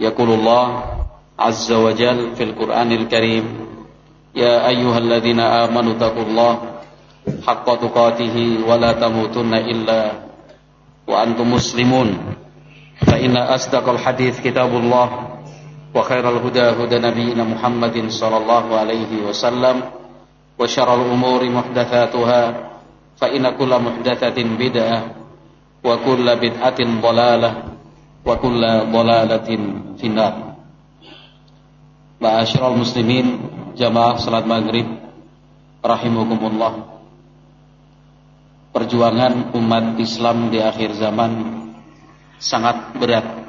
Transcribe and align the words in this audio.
يقول 0.00 0.30
الله 0.30 0.66
عز 1.38 1.72
وجل 1.72 2.36
في 2.36 2.42
القرآن 2.42 2.92
الكريم 2.92 3.44
يا 4.34 4.68
أيها 4.68 4.98
الذين 4.98 5.40
آمنوا 5.40 5.92
اتقوا 5.92 6.22
الله 6.22 6.52
حق 7.46 7.66
تقاته 7.74 8.36
ولا 8.68 8.92
تموتن 8.92 9.54
إلا 9.54 10.12
وأنتم 11.06 11.46
مسلمون. 11.52 12.08
فإن 13.06 13.36
أصدق 13.36 13.88
الحديث 13.88 14.40
كتاب 14.40 14.70
الله 14.74 15.08
وخير 15.94 16.24
الهدى 16.30 16.60
هدى 16.60 16.98
نبينا 16.98 17.44
محمد 17.44 18.08
صلى 18.08 18.36
الله 18.36 18.64
عليه 18.76 19.12
وسلم 19.28 19.76
وشر 20.58 20.88
الأمور 20.94 21.42
محدثاتها 21.50 22.42
فإن 23.16 23.50
كل 23.58 23.72
محدثة 23.78 24.38
بدعة 24.58 25.00
وكل 25.84 26.26
بدعة 26.36 26.78
ضلالة. 27.02 27.50
wa 28.24 28.34
kulla 28.40 28.88
dolalatin 28.88 29.94
finnar. 30.00 30.56
Ma'asyiral 32.18 32.80
muslimin 32.80 33.26
jamaah 33.76 34.16
salat 34.16 34.48
maghrib 34.48 34.88
rahimakumullah. 35.84 36.96
Perjuangan 38.72 39.54
umat 39.54 40.00
Islam 40.00 40.50
di 40.50 40.58
akhir 40.58 40.96
zaman 40.98 41.32
sangat 42.40 42.96
berat. 42.96 43.44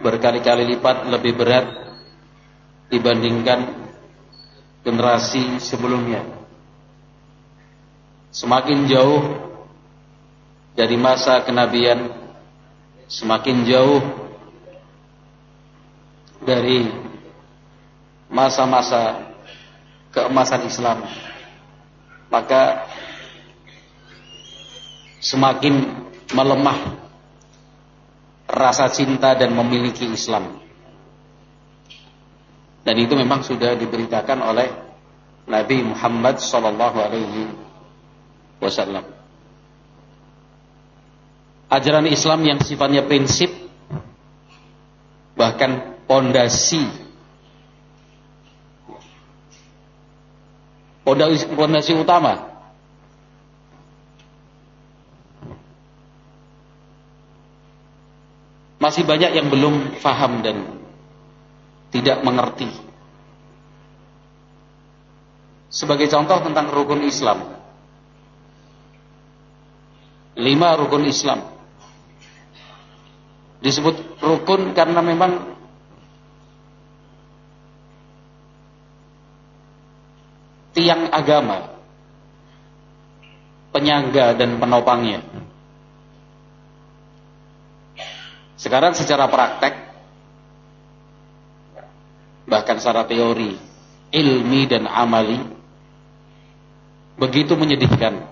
Berkali-kali 0.00 0.74
lipat 0.74 1.06
lebih 1.06 1.38
berat 1.38 1.66
dibandingkan 2.90 3.84
generasi 4.82 5.62
sebelumnya. 5.62 6.24
Semakin 8.34 8.90
jauh 8.90 9.22
dari 10.74 10.98
masa 10.98 11.46
kenabian 11.46 12.23
semakin 13.08 13.68
jauh 13.68 14.00
dari 16.44 16.88
masa-masa 18.28 19.32
keemasan 20.12 20.66
Islam 20.68 21.04
maka 22.32 22.90
semakin 25.22 26.04
melemah 26.34 26.98
rasa 28.50 28.90
cinta 28.90 29.32
dan 29.38 29.54
memiliki 29.54 30.04
Islam. 30.10 30.60
Dan 32.84 33.00
itu 33.00 33.16
memang 33.16 33.40
sudah 33.40 33.72
diberitakan 33.78 34.44
oleh 34.44 34.68
Nabi 35.48 35.80
Muhammad 35.80 36.36
sallallahu 36.36 36.98
alaihi 37.00 37.48
wasallam 38.60 39.13
ajaran 41.74 42.06
Islam 42.06 42.40
yang 42.46 42.58
sifatnya 42.62 43.02
prinsip 43.02 43.50
bahkan 45.34 45.98
pondasi. 46.06 47.02
Pondasi 51.04 51.92
utama. 51.92 52.54
Masih 58.80 59.04
banyak 59.04 59.36
yang 59.36 59.48
belum 59.52 60.00
faham 60.00 60.40
dan 60.40 60.80
tidak 61.92 62.24
mengerti. 62.24 62.68
Sebagai 65.68 66.08
contoh 66.08 66.40
tentang 66.40 66.72
rukun 66.72 67.04
Islam. 67.04 67.52
Lima 70.40 70.76
rukun 70.80 71.04
Islam 71.04 71.53
disebut 73.64 74.20
rukun 74.20 74.76
karena 74.76 75.00
memang 75.00 75.56
tiang 80.76 81.08
agama 81.08 81.72
penyangga 83.72 84.36
dan 84.36 84.60
penopangnya. 84.60 85.24
Sekarang 88.60 88.92
secara 88.92 89.32
praktek 89.32 89.74
bahkan 92.44 92.76
secara 92.76 93.08
teori 93.08 93.56
ilmi 94.12 94.68
dan 94.68 94.84
amali 94.84 95.40
begitu 97.16 97.56
menyedihkan. 97.56 98.28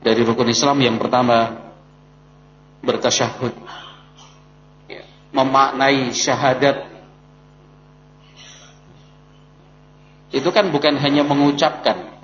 Dari 0.00 0.20
rukun 0.24 0.48
Islam 0.48 0.80
yang 0.80 0.96
pertama 0.96 1.63
bertasyahud. 2.84 3.52
Ya, 4.86 5.02
memaknai 5.32 6.12
syahadat. 6.12 6.92
Itu 10.34 10.50
kan 10.50 10.68
bukan 10.70 10.98
hanya 11.00 11.24
mengucapkan. 11.24 12.14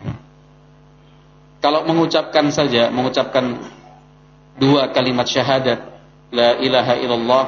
Kalau 1.61 1.85
mengucapkan 1.85 2.49
saja 2.49 2.89
mengucapkan 2.89 3.61
dua 4.57 4.89
kalimat 4.97 5.29
syahadat 5.29 5.85
la 6.33 6.57
ilaha 6.57 6.95
illallah 6.97 7.45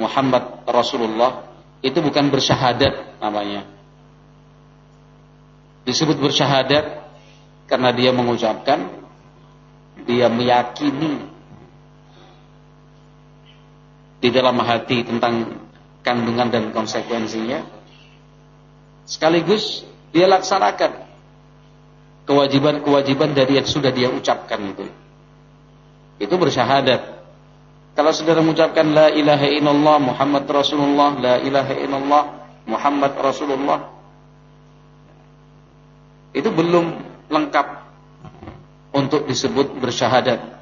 Muhammad 0.00 0.64
Rasulullah 0.64 1.44
itu 1.84 2.00
bukan 2.00 2.32
bersyahadat 2.32 3.20
namanya. 3.20 3.68
Disebut 5.84 6.16
bersyahadat 6.20 7.04
karena 7.68 7.90
dia 7.92 8.10
mengucapkan 8.12 8.88
dia 10.08 10.28
meyakini 10.32 11.24
di 14.20 14.28
dalam 14.28 14.60
hati 14.60 15.02
tentang 15.02 15.48
kandungan 16.04 16.52
dan 16.52 16.64
konsekuensinya. 16.70 17.64
Sekaligus 19.08 19.82
dia 20.12 20.28
laksanakan 20.28 21.08
kewajiban-kewajiban 22.28 23.34
dari 23.34 23.58
yang 23.58 23.66
sudah 23.66 23.90
dia 23.90 24.12
ucapkan 24.12 24.60
itu. 24.70 24.86
Itu 26.20 26.36
bersyahadat. 26.36 27.18
Kalau 27.96 28.12
saudara 28.14 28.44
mengucapkan 28.44 28.86
la 28.92 29.10
ilaha 29.10 29.48
illallah 29.50 29.96
Muhammad 29.98 30.44
Rasulullah 30.46 31.10
la 31.18 31.34
ilaha 31.42 31.74
illallah 31.74 32.24
Muhammad 32.70 33.12
Rasulullah 33.18 33.90
itu 36.30 36.46
belum 36.46 36.94
lengkap 37.26 37.66
untuk 38.94 39.26
disebut 39.26 39.74
bersyahadat 39.82 40.59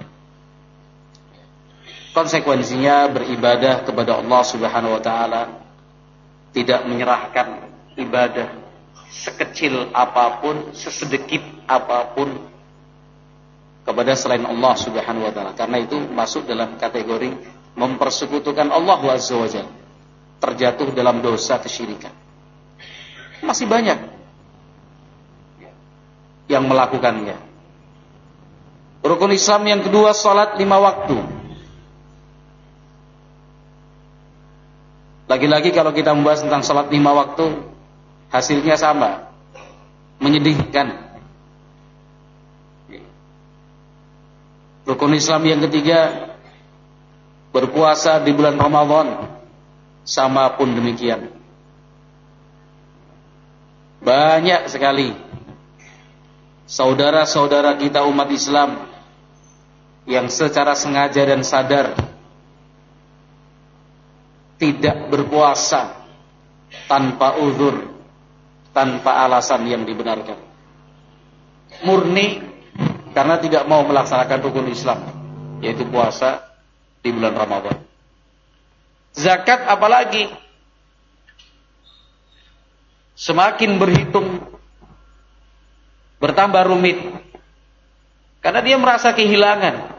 konsekuensinya 2.19 3.07
beribadah 3.15 3.87
kepada 3.87 4.19
Allah 4.19 4.43
Subhanahu 4.43 4.99
wa 4.99 5.03
taala 5.03 5.43
tidak 6.51 6.83
menyerahkan 6.91 7.63
ibadah 7.95 8.59
sekecil 9.07 9.95
apa 9.95 10.43
pun, 10.43 10.75
sesedikit 10.75 11.41
apa 11.71 12.11
pun 12.19 12.35
kepada 13.87 14.19
selain 14.19 14.43
Allah 14.43 14.75
Subhanahu 14.75 15.31
wa 15.31 15.33
taala. 15.33 15.53
Karena 15.55 15.79
itu 15.79 15.95
masuk 16.11 16.43
dalam 16.51 16.75
kategori 16.75 17.39
mempersekutukan 17.79 18.67
Allah 18.67 18.99
Azza 19.15 19.39
wa. 19.39 19.47
Terjatuh 20.39 20.91
dalam 20.95 21.23
dosa 21.23 21.63
kesyirikan. 21.63 22.15
Masih 23.47 23.71
banyak 23.71 23.99
yang 26.51 26.67
melakukannya. 26.67 27.39
Rukun 29.07 29.31
Islam 29.31 29.63
yang 29.71 29.81
kedua 29.87 30.11
salat 30.11 30.59
lima 30.59 30.83
waktu. 30.83 31.38
Lagi-lagi 35.29 35.77
kalau 35.77 35.93
kita 35.93 36.17
membahas 36.17 36.41
tentang 36.41 36.65
salat 36.65 36.89
lima 36.89 37.13
waktu, 37.13 37.53
hasilnya 38.33 38.81
sama, 38.81 39.29
menyedihkan. 40.25 41.05
Rukun 44.89 45.13
Islam 45.13 45.45
yang 45.45 45.61
ketiga, 45.69 46.33
berpuasa 47.53 48.25
di 48.25 48.33
bulan 48.33 48.57
Ramadan, 48.57 49.29
sama 50.09 50.49
pun 50.57 50.73
demikian. 50.73 51.29
Banyak 54.01 54.73
sekali 54.73 55.13
saudara-saudara 56.65 57.77
kita 57.77 58.01
umat 58.09 58.33
Islam 58.33 58.89
yang 60.09 60.33
secara 60.33 60.73
sengaja 60.73 61.21
dan 61.21 61.45
sadar 61.45 61.93
tidak 64.59 65.07
berpuasa 65.09 65.95
tanpa 66.91 67.39
uzur, 67.39 67.89
tanpa 68.75 69.25
alasan 69.25 69.65
yang 69.71 69.87
dibenarkan. 69.87 70.37
Murni 71.87 72.43
karena 73.15 73.39
tidak 73.39 73.65
mau 73.71 73.87
melaksanakan 73.87 74.39
rukun 74.43 74.69
Islam, 74.69 74.99
yaitu 75.63 75.87
puasa 75.87 76.43
di 77.01 77.15
bulan 77.15 77.39
Ramadan. 77.39 77.79
Zakat 79.15 79.67
apalagi 79.67 80.31
semakin 83.19 83.79
berhitung 83.79 84.43
bertambah 86.19 86.67
rumit 86.67 86.99
karena 88.39 88.61
dia 88.63 88.79
merasa 88.79 89.11
kehilangan 89.15 89.99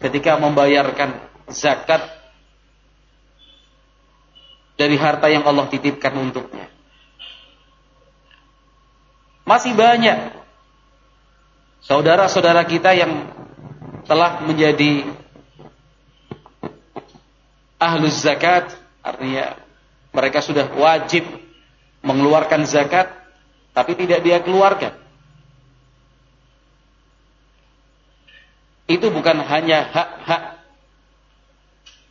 ketika 0.00 0.40
membayarkan 0.40 1.20
zakat 1.52 2.21
dari 4.76 4.96
harta 4.96 5.28
yang 5.28 5.44
Allah 5.44 5.68
titipkan 5.68 6.16
untuknya. 6.16 6.68
Masih 9.42 9.74
banyak 9.74 10.32
saudara-saudara 11.82 12.62
kita 12.64 12.94
yang 12.94 13.26
telah 14.06 14.42
menjadi 14.42 15.06
ahlus 17.76 18.22
zakat, 18.22 18.70
artinya 19.02 19.58
mereka 20.14 20.38
sudah 20.38 20.70
wajib 20.78 21.26
mengeluarkan 22.02 22.62
zakat, 22.66 23.10
tapi 23.74 23.98
tidak 23.98 24.22
dia 24.22 24.38
keluarkan. 24.38 24.94
Itu 28.86 29.10
bukan 29.10 29.42
hanya 29.46 29.88
hak-hak 29.88 30.42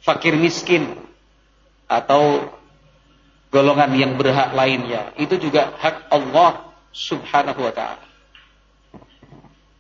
fakir 0.02 0.34
miskin 0.34 1.11
atau 1.92 2.48
golongan 3.52 3.92
yang 3.92 4.16
berhak 4.16 4.56
lainnya. 4.56 5.12
Itu 5.20 5.36
juga 5.36 5.76
hak 5.76 6.08
Allah 6.08 6.72
subhanahu 6.96 7.60
wa 7.60 7.74
ta'ala. 7.76 8.06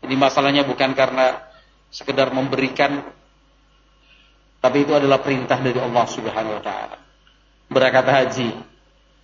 Ini 0.03 0.15
masalahnya 0.19 0.67
bukan 0.67 0.91
karena 0.91 1.39
sekedar 1.87 2.35
memberikan 2.35 3.05
tapi 4.61 4.85
itu 4.85 4.93
adalah 4.93 5.17
perintah 5.17 5.57
dari 5.57 5.81
Allah 5.81 6.05
Subhanahu 6.05 6.61
wa 6.61 6.63
taala. 6.63 6.97
Berangkat 7.65 8.05
haji, 8.05 8.49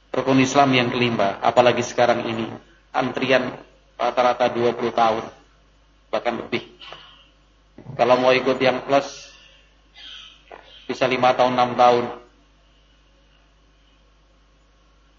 rukun 0.09 0.41
Islam 0.41 0.73
yang 0.73 0.89
kelima, 0.89 1.37
apalagi 1.45 1.85
sekarang 1.85 2.25
ini 2.25 2.49
antrian 2.89 3.53
rata-rata 3.93 4.49
20 4.49 4.73
tahun 4.97 5.23
bahkan 6.09 6.41
lebih. 6.41 6.65
Kalau 7.93 8.17
mau 8.17 8.33
ikut 8.33 8.57
yang 8.57 8.81
plus 8.89 9.29
bisa 10.89 11.05
5 11.05 11.37
tahun, 11.37 11.53
6 11.53 11.77
tahun. 11.77 12.05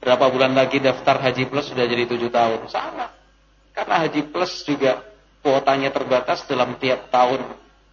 Berapa 0.08 0.32
bulan 0.32 0.56
lagi 0.56 0.80
daftar 0.80 1.20
haji 1.20 1.52
plus 1.52 1.68
sudah 1.68 1.84
jadi 1.84 2.08
7 2.08 2.32
tahun. 2.32 2.64
Sama. 2.72 3.12
Karena 3.76 4.08
haji 4.08 4.24
plus 4.32 4.64
juga 4.64 5.04
kuotanya 5.44 5.92
terbatas 5.92 6.48
dalam 6.48 6.80
tiap 6.80 7.12
tahun 7.12 7.44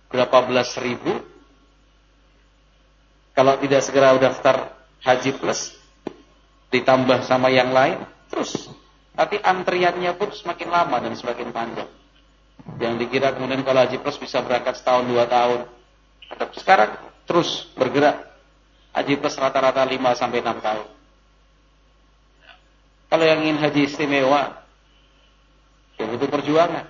berapa 0.08 0.48
belas 0.48 0.80
ribu 0.80 1.12
kalau 3.36 3.60
tidak 3.60 3.84
segera 3.84 4.16
daftar 4.16 4.72
haji 5.04 5.36
plus 5.36 5.76
ditambah 6.72 7.28
sama 7.28 7.52
yang 7.52 7.76
lain, 7.76 8.00
terus 8.32 8.72
nanti 9.12 9.36
antriannya 9.36 10.16
pun 10.16 10.32
semakin 10.32 10.72
lama 10.72 11.04
dan 11.04 11.20
semakin 11.20 11.52
panjang. 11.52 11.92
Yang 12.80 12.94
dikira 13.04 13.36
kemudian 13.36 13.68
kalau 13.68 13.84
haji 13.84 14.00
plus 14.00 14.16
bisa 14.16 14.40
berangkat 14.40 14.80
setahun 14.80 15.04
dua 15.12 15.28
tahun, 15.28 15.68
tapi 16.32 16.56
sekarang 16.64 16.96
terus 17.28 17.68
bergerak. 17.76 18.24
Haji 18.96 19.20
plus 19.20 19.36
rata-rata 19.36 19.84
5 19.84 20.00
sampai 20.16 20.40
6 20.40 20.64
tahun. 20.64 20.95
Kalau 23.16 23.32
yang 23.32 23.48
ingin 23.48 23.64
haji 23.64 23.88
istimewa, 23.88 24.60
ya 25.96 26.04
butuh 26.04 26.28
perjuangan. 26.28 26.84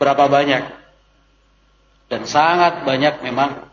Berapa 0.00 0.32
banyak 0.32 0.64
dan 2.08 2.24
sangat 2.24 2.88
banyak 2.88 3.20
memang 3.20 3.68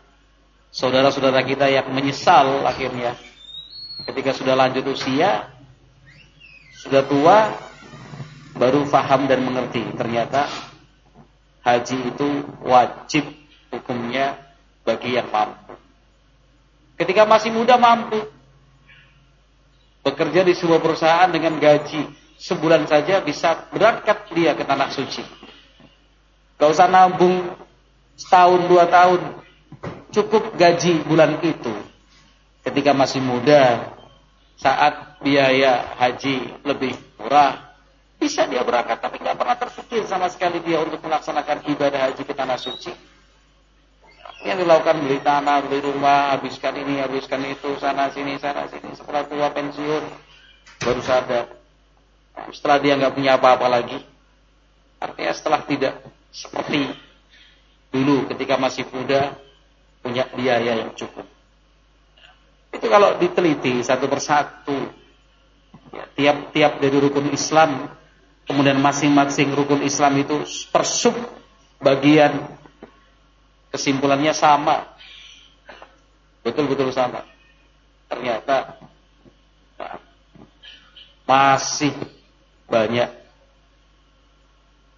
saudara-saudara 0.68 1.40
kita 1.40 1.72
yang 1.72 1.88
menyesal 1.88 2.68
akhirnya 2.68 3.16
ketika 4.04 4.36
sudah 4.36 4.60
lanjut 4.60 4.84
usia, 4.92 5.48
sudah 6.84 7.08
tua, 7.08 7.56
baru 8.60 8.84
faham 8.84 9.24
dan 9.24 9.40
mengerti. 9.40 9.88
Ternyata 9.96 10.52
haji 11.64 12.12
itu 12.12 12.44
wajib 12.60 13.24
hukumnya 13.72 14.36
bagi 14.84 15.16
yang 15.16 15.32
mampu. 15.32 15.80
Ketika 17.00 17.24
masih 17.24 17.56
muda 17.56 17.80
mampu. 17.80 18.35
Bekerja 20.06 20.46
di 20.46 20.54
sebuah 20.54 20.78
perusahaan 20.78 21.26
dengan 21.26 21.58
gaji 21.58 22.06
sebulan 22.38 22.86
saja 22.86 23.18
bisa 23.26 23.66
berangkat 23.74 24.30
dia 24.30 24.54
ke 24.54 24.62
tanah 24.62 24.86
suci. 24.94 25.26
Gak 26.62 26.70
usah 26.70 26.86
nabung 26.86 27.50
setahun 28.14 28.70
dua 28.70 28.86
tahun. 28.86 29.42
Cukup 30.14 30.54
gaji 30.54 31.02
bulan 31.02 31.42
itu. 31.42 31.74
Ketika 32.62 32.94
masih 32.94 33.18
muda 33.18 33.90
saat 34.54 35.18
biaya 35.26 35.98
haji 35.98 36.54
lebih 36.62 36.94
murah 37.18 37.74
bisa 38.22 38.46
dia 38.46 38.62
berangkat. 38.62 39.02
Tapi 39.02 39.18
nggak 39.18 39.34
pernah 39.34 39.58
terpikir 39.58 40.06
sama 40.06 40.30
sekali 40.30 40.62
dia 40.62 40.86
untuk 40.86 41.02
melaksanakan 41.02 41.66
ibadah 41.66 42.14
haji 42.14 42.22
ke 42.22 42.30
tanah 42.30 42.62
suci 42.62 42.94
yang 44.46 44.62
dilakukan 44.62 45.02
beli 45.02 45.18
tanah 45.18 45.66
beli 45.66 45.82
rumah 45.82 46.38
habiskan 46.38 46.78
ini 46.78 47.02
habiskan 47.02 47.42
itu 47.50 47.74
sana 47.82 48.08
sini 48.14 48.38
sana 48.38 48.70
sini. 48.70 48.94
Setelah 48.94 49.26
tua 49.26 49.50
pensiun 49.50 50.04
baru 50.80 51.02
sadar. 51.02 51.46
Setelah 52.54 52.78
dia 52.78 52.94
nggak 52.94 53.14
punya 53.18 53.34
apa-apa 53.36 53.66
lagi. 53.66 53.98
Artinya 55.02 55.32
setelah 55.34 55.60
tidak 55.66 55.98
seperti 56.30 56.94
dulu 57.90 58.30
ketika 58.30 58.54
masih 58.56 58.86
muda 58.92 59.34
punya 60.00 60.28
biaya 60.30 60.86
yang 60.86 60.94
cukup. 60.94 61.26
Itu 62.70 62.86
kalau 62.92 63.16
diteliti 63.16 63.80
satu 63.80 64.06
persatu, 64.06 64.76
ya, 65.90 66.04
tiap-tiap 66.12 66.78
dari 66.78 66.96
rukun 67.00 67.32
Islam, 67.32 67.88
kemudian 68.44 68.78
masing-masing 68.78 69.56
rukun 69.56 69.80
Islam 69.80 70.20
itu 70.20 70.44
persub 70.70 71.16
bagian 71.80 72.36
kesimpulannya 73.74 74.32
sama, 74.36 74.86
betul-betul 76.46 76.90
sama. 76.94 77.26
Ternyata 78.06 78.78
masih 81.26 81.90
banyak 82.70 83.10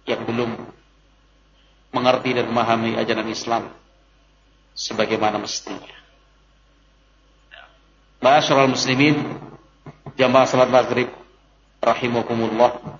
yang 0.05 0.21
belum 0.25 0.51
mengerti 1.89 2.37
dan 2.37 2.45
memahami 2.49 2.97
ajaran 2.97 3.29
Islam 3.29 3.73
sebagaimana 4.77 5.41
mestinya. 5.41 5.97
Ma'asyiral 8.21 8.69
muslimin, 8.69 9.15
jamaah 10.19 10.45
salat 10.45 10.69
maghrib 10.69 11.09
rahimakumullah. 11.81 12.99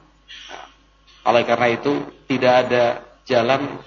Oleh 1.27 1.43
karena 1.45 1.67
itu 1.75 2.07
tidak 2.25 2.53
ada 2.65 2.83
jalan 3.27 3.77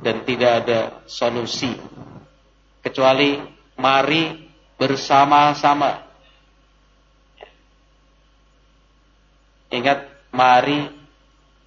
dan 0.00 0.26
tidak 0.26 0.52
ada 0.64 0.80
solusi 1.06 1.74
kecuali 2.80 3.38
mari 3.78 4.48
bersama-sama. 4.78 6.02
Ingat, 9.74 10.06
mari 10.30 10.86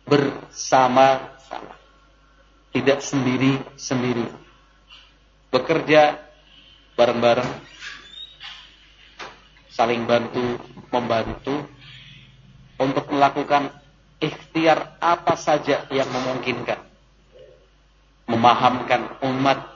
bersama-sama 0.07 1.75
tidak 2.71 3.03
sendiri-sendiri. 3.03 4.27
Bekerja 5.51 6.15
bareng-bareng, 6.95 7.51
saling 9.71 10.07
bantu, 10.07 10.61
membantu 10.93 11.67
untuk 12.79 13.05
melakukan 13.11 13.73
ikhtiar 14.23 14.95
apa 15.01 15.35
saja 15.35 15.89
yang 15.91 16.07
memungkinkan. 16.09 16.86
Memahamkan 18.27 19.23
umat 19.23 19.71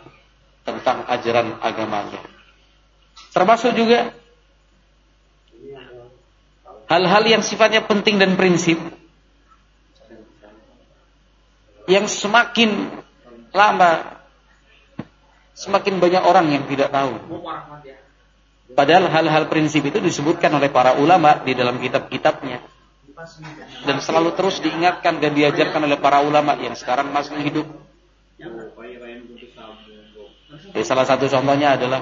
tentang 0.67 1.07
ajaran 1.07 1.57
agamanya. 1.63 2.19
Termasuk 3.31 3.71
juga 3.79 4.11
hal-hal 6.91 7.23
yang 7.23 7.43
sifatnya 7.43 7.79
penting 7.87 8.19
dan 8.19 8.35
prinsip 8.35 8.75
yang 11.87 12.05
semakin 12.11 12.91
lama 13.55 14.19
semakin 15.55 15.99
banyak 15.99 16.23
orang 16.23 16.45
yang 16.51 16.63
tidak 16.67 16.91
tahu. 16.91 17.15
Padahal 18.71 19.11
hal-hal 19.11 19.51
prinsip 19.51 19.83
itu 19.83 19.99
disebutkan 19.99 20.51
oleh 20.55 20.71
para 20.71 20.95
ulama 20.95 21.43
di 21.43 21.51
dalam 21.51 21.79
kitab-kitabnya. 21.79 22.63
Dan 23.85 24.01
selalu 24.01 24.33
terus 24.33 24.63
diingatkan 24.63 25.19
dan 25.19 25.35
diajarkan 25.35 25.85
oleh 25.85 25.99
para 25.99 26.23
ulama 26.23 26.55
yang 26.57 26.73
sekarang 26.73 27.11
masih 27.11 27.37
hidup. 27.43 27.67
Jadi 30.71 30.85
salah 30.85 31.05
satu 31.05 31.29
contohnya 31.29 31.77
adalah 31.77 32.01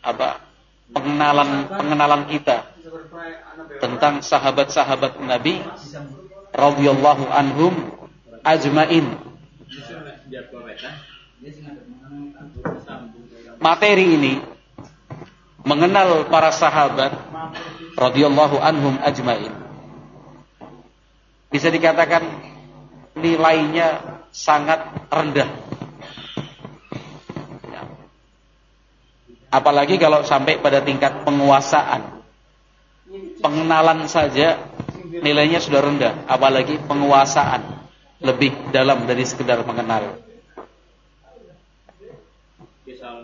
apa? 0.00 0.40
Pengenalan 0.86 1.66
pengenalan 1.66 2.22
kita 2.30 2.70
tentang 3.82 4.22
sahabat-sahabat 4.22 5.18
Nabi 5.18 5.60
radhiyallahu 6.54 7.24
anhum 7.28 7.74
ajmain. 8.46 9.06
Materi 13.58 14.06
ini 14.14 14.34
mengenal 15.66 16.30
para 16.30 16.54
sahabat 16.54 17.12
radhiyallahu 17.98 18.56
anhum 18.62 18.94
ajmain. 19.02 19.50
Bisa 21.50 21.68
dikatakan 21.68 22.22
nilainya 23.18 24.15
sangat 24.36 25.08
rendah. 25.08 25.48
Ya. 27.72 27.82
Apalagi 29.48 29.96
kalau 29.96 30.20
sampai 30.20 30.60
pada 30.60 30.84
tingkat 30.84 31.24
penguasaan. 31.24 32.20
Pengenalan 33.40 34.10
saja 34.10 34.58
nilainya 35.06 35.62
sudah 35.62 35.78
rendah, 35.78 36.26
apalagi 36.26 36.76
penguasaan 36.84 37.62
lebih 38.20 38.52
dalam 38.74 39.06
dari 39.06 39.22
sekedar 39.22 39.62
mengenal. 39.62 40.20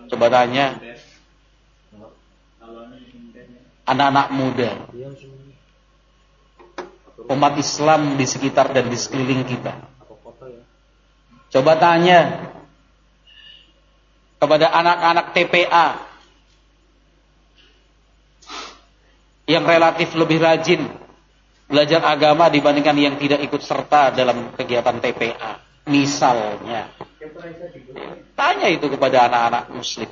Coba 0.07 0.27
tanya 0.31 0.79
anak-anak 3.83 4.29
muda 4.31 4.71
umat 7.33 7.55
Islam 7.59 8.19
di 8.19 8.27
sekitar 8.27 8.71
dan 8.71 8.87
di 8.91 8.99
sekeliling 8.99 9.47
kita. 9.47 9.92
Coba 11.53 11.77
tanya 11.77 12.49
kepada 14.41 14.73
anak-anak 14.73 15.27
TPA 15.37 15.87
yang 19.45 19.65
relatif 19.69 20.17
lebih 20.17 20.41
rajin 20.41 20.89
belajar 21.69 22.01
agama 22.09 22.49
dibandingkan 22.49 22.97
yang 22.97 23.15
tidak 23.21 23.45
ikut 23.45 23.61
serta 23.61 24.17
dalam 24.17 24.57
kegiatan 24.57 24.97
TPA. 24.97 25.61
Misalnya, 25.93 26.89
tanya 28.39 28.67
itu 28.73 28.87
kepada 28.89 29.29
anak-anak 29.29 29.65
Muslim. 29.77 30.11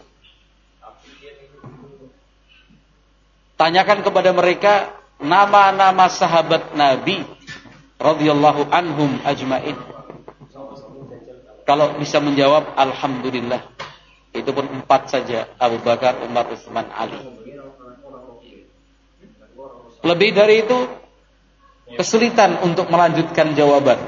Tanyakan 3.54 4.00
kepada 4.00 4.30
mereka 4.32 4.92
nama-nama 5.20 6.08
sahabat 6.08 6.72
Nabi 6.76 7.22
radhiyallahu 8.00 8.72
anhum 8.72 9.20
ajmain. 9.24 9.99
Kalau 11.70 11.94
bisa 12.02 12.18
menjawab 12.18 12.74
alhamdulillah. 12.74 13.62
Itu 14.34 14.50
pun 14.50 14.66
empat 14.66 15.06
saja 15.06 15.46
Abu 15.54 15.78
Bakar, 15.78 16.18
Umar, 16.26 16.50
Utsman, 16.50 16.90
Ali. 16.90 17.14
Lebih 20.02 20.34
dari 20.34 20.66
itu 20.66 20.90
kesulitan 21.94 22.58
untuk 22.66 22.90
melanjutkan 22.90 23.54
jawaban. 23.54 24.02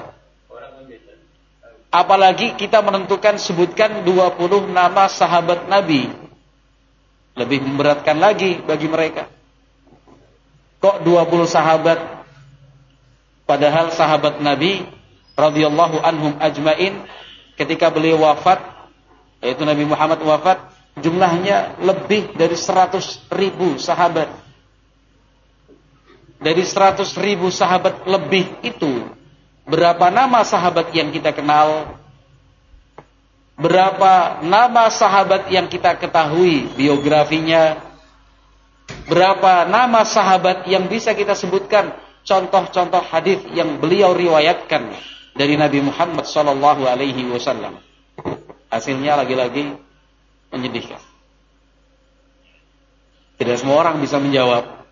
Apalagi 1.95 2.59
kita 2.59 2.83
menentukan 2.83 3.39
sebutkan 3.39 4.03
20 4.03 4.67
nama 4.75 5.07
sahabat 5.07 5.71
Nabi. 5.71 6.11
Lebih 7.39 7.63
memberatkan 7.63 8.19
lagi 8.19 8.59
bagi 8.59 8.91
mereka. 8.91 9.31
Kok 10.83 11.07
20 11.07 11.47
sahabat 11.47 12.27
padahal 13.47 13.95
sahabat 13.95 14.43
Nabi 14.43 14.83
radhiyallahu 15.39 16.03
anhum 16.03 16.35
ajmain 16.43 17.07
ketika 17.57 17.93
beliau 17.93 18.25
wafat 18.25 18.61
yaitu 19.43 19.67
Nabi 19.67 19.85
Muhammad 19.85 20.23
wafat 20.23 20.59
jumlahnya 21.03 21.83
lebih 21.83 22.37
dari 22.37 22.55
100 22.55 23.33
ribu 23.33 23.77
sahabat. 23.81 24.29
Dari 26.43 26.63
100 26.63 27.07
ribu 27.23 27.51
sahabat 27.55 28.03
lebih 28.07 28.51
itu 28.67 29.07
berapa 29.67 30.11
nama 30.11 30.43
sahabat 30.43 30.91
yang 30.95 31.11
kita 31.15 31.31
kenal? 31.31 31.99
Berapa 33.55 34.43
nama 34.43 34.91
sahabat 34.91 35.47
yang 35.55 35.71
kita 35.71 35.95
ketahui 35.99 36.67
biografinya? 36.75 37.79
Berapa 39.07 39.63
nama 39.71 40.03
sahabat 40.03 40.67
yang 40.67 40.91
bisa 40.91 41.15
kita 41.15 41.39
sebutkan 41.39 41.95
contoh-contoh 42.27 43.03
hadis 43.07 43.39
yang 43.55 43.79
beliau 43.79 44.15
riwayatkan 44.15 44.95
dari 45.33 45.57
Nabi 45.57 45.81
Muhammad 45.85 46.29
sallallahu 46.29 46.85
alaihi 46.85 47.29
wasallam. 47.33 47.81
Hasilnya 48.73 49.21
lagi-lagi 49.21 49.77
menyedihkan. 50.53 51.01
Tidak 53.37 53.57
semua 53.59 53.85
orang 53.85 54.01
bisa 54.01 54.17
menjawab 54.23 54.87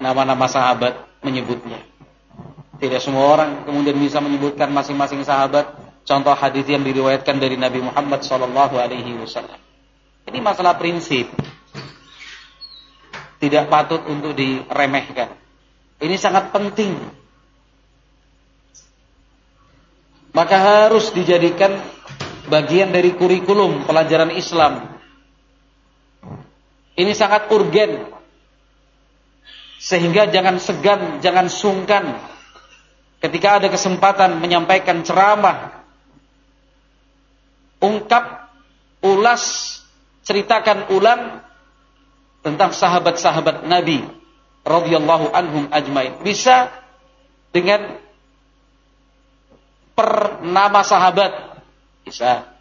nama-nama 0.00 0.46
sahabat 0.46 1.02
menyebutnya. 1.24 1.82
Tidak 2.76 3.00
semua 3.00 3.32
orang 3.32 3.64
kemudian 3.64 3.96
bisa 3.96 4.20
menyebutkan 4.20 4.68
masing-masing 4.68 5.24
sahabat 5.24 5.72
contoh 6.04 6.36
hadis 6.36 6.68
yang 6.68 6.84
diriwayatkan 6.84 7.40
dari 7.40 7.56
Nabi 7.56 7.80
Muhammad 7.80 8.20
sallallahu 8.22 8.76
alaihi 8.76 9.16
wasallam. 9.16 9.58
Ini 10.28 10.38
masalah 10.40 10.76
prinsip 10.76 11.32
tidak 13.36 13.68
patut 13.68 14.00
untuk 14.08 14.32
diremehkan. 14.32 15.36
Ini 16.00 16.16
sangat 16.16 16.52
penting. 16.52 16.96
Maka 20.36 20.56
harus 20.60 21.16
dijadikan 21.16 21.80
bagian 22.52 22.92
dari 22.92 23.16
kurikulum 23.16 23.88
pelajaran 23.88 24.36
Islam. 24.36 25.00
Ini 26.92 27.12
sangat 27.16 27.48
urgen. 27.48 28.04
Sehingga 29.80 30.28
jangan 30.28 30.60
segan, 30.60 31.24
jangan 31.24 31.48
sungkan 31.48 32.20
ketika 33.24 33.60
ada 33.60 33.72
kesempatan 33.72 34.36
menyampaikan 34.36 35.00
ceramah. 35.00 35.72
Ungkap, 37.80 38.52
ulas, 39.04 39.76
ceritakan 40.24 40.92
ulang 40.92 41.40
tentang 42.44 42.76
sahabat-sahabat 42.76 43.64
Nabi 43.64 44.04
radhiyallahu 44.68 45.32
anhum 45.32 45.64
ajmain. 45.72 46.20
Bisa 46.20 46.68
dengan 47.52 48.04
per 49.96 50.44
nama 50.44 50.84
sahabat. 50.84 51.56
Bisa. 52.04 52.52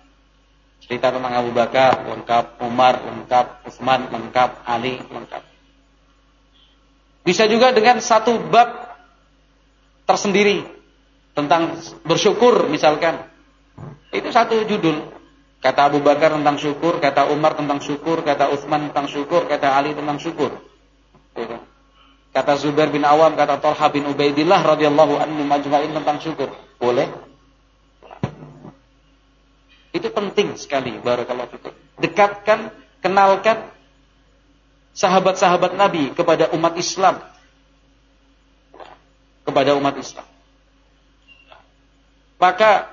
Cerita 0.79 1.11
tentang 1.11 1.33
Abu 1.35 1.51
Bakar, 1.51 2.07
lengkap, 2.07 2.63
Umar, 2.63 3.03
lengkap, 3.03 3.67
Utsman, 3.67 4.07
lengkap, 4.07 4.63
Ali, 4.63 5.01
lengkap. 5.01 5.43
Bisa 7.25 7.49
juga 7.49 7.73
dengan 7.73 7.97
satu 7.99 8.37
bab 8.37 8.85
tersendiri 10.05 10.61
tentang 11.33 11.75
bersyukur 12.05 12.69
misalkan. 12.69 13.17
Itu 14.13 14.29
satu 14.29 14.61
judul. 14.63 15.11
Kata 15.57 15.89
Abu 15.89 16.05
Bakar 16.05 16.37
tentang 16.37 16.61
syukur, 16.61 17.01
kata 17.01 17.33
Umar 17.33 17.57
tentang 17.57 17.81
syukur, 17.81 18.21
kata 18.21 18.53
Uthman 18.53 18.93
tentang 18.93 19.09
syukur, 19.09 19.49
kata 19.49 19.73
Ali 19.73 19.97
tentang 19.97 20.21
syukur. 20.21 20.53
Kata 22.29 22.53
Zubair 22.61 22.93
bin 22.93 23.01
Awam, 23.01 23.33
kata 23.33 23.57
Talha 23.57 23.87
bin 23.89 24.05
Ubaidillah 24.05 24.61
radhiyallahu 24.61 25.17
anhu 25.17 25.41
majma'in 25.41 25.89
tentang 25.97 26.21
syukur. 26.21 26.53
Boleh? 26.79 27.07
Itu 29.95 30.11
penting 30.11 30.59
sekali 30.59 30.99
barakallahu 30.99 31.55
fikum. 31.55 31.71
Dekatkan, 32.03 32.67
kenalkan 32.99 33.71
sahabat-sahabat 34.91 35.79
Nabi 35.79 36.11
kepada 36.11 36.51
umat 36.51 36.75
Islam. 36.75 37.23
Kepada 39.47 39.71
umat 39.79 39.95
Islam. 39.95 40.27
Maka 42.35 42.91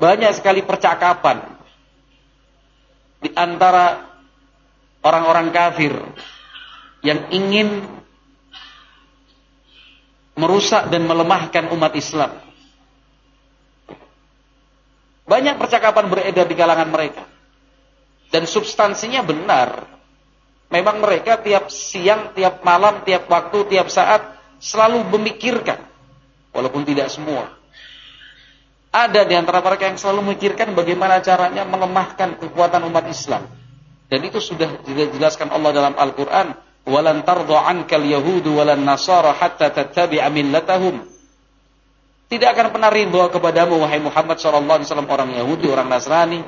banyak 0.00 0.32
sekali 0.32 0.64
percakapan 0.64 1.44
di 3.20 3.28
antara 3.34 4.08
orang-orang 5.04 5.52
kafir 5.52 5.92
yang 7.02 7.28
ingin 7.34 7.84
merusak 10.38 10.88
dan 10.88 11.04
melemahkan 11.04 11.68
umat 11.74 11.92
Islam. 11.98 12.47
Banyak 15.27 15.55
percakapan 15.55 16.11
beredar 16.11 16.45
di 16.47 16.55
kalangan 16.55 16.89
mereka. 16.91 17.23
Dan 18.27 18.43
substansinya 18.43 19.23
benar. 19.23 19.87
Memang 20.73 20.99
mereka 20.99 21.39
tiap 21.39 21.69
siang, 21.69 22.33
tiap 22.33 22.65
malam, 22.65 23.05
tiap 23.05 23.29
waktu, 23.29 23.69
tiap 23.71 23.87
saat 23.87 24.35
selalu 24.57 25.05
memikirkan. 25.15 25.79
Walaupun 26.51 26.83
tidak 26.83 27.13
semua. 27.13 27.49
Ada 28.93 29.25
di 29.25 29.33
antara 29.33 29.61
mereka 29.61 29.89
yang 29.89 29.97
selalu 29.97 30.33
memikirkan 30.33 30.77
bagaimana 30.77 31.17
caranya 31.21 31.65
melemahkan 31.65 32.37
kekuatan 32.37 32.85
umat 32.89 33.05
Islam. 33.09 33.49
Dan 34.05 34.21
itu 34.21 34.37
sudah 34.37 34.69
dijelaskan 34.85 35.49
Allah 35.49 35.71
dalam 35.73 35.93
Al-Quran. 35.97 36.53
وَلَنْ 36.83 37.23
تَرْضَ 37.23 37.47
عَنْكَ 37.47 37.87
الْيَهُودُ 37.87 38.43
وَلَنْ 38.43 38.83
نَصَارَ 38.83 39.39
حَتَّى 39.39 39.71
تَتَّبِعَ 39.71 40.19
مِلَّتَهُمْ 40.19 40.95
tidak 42.28 42.44
akan 42.44 42.76
pernah 42.76 42.92
ridho 42.92 43.24
kepadamu 43.32 43.80
wahai 43.80 44.04
Muhammad 44.04 44.36
sallallahu 44.36 44.84
alaihi 44.84 44.88
wasallam 44.92 45.08
orang 45.08 45.30
Yahudi, 45.32 45.66
orang 45.72 45.88
Nasrani. 45.88 46.44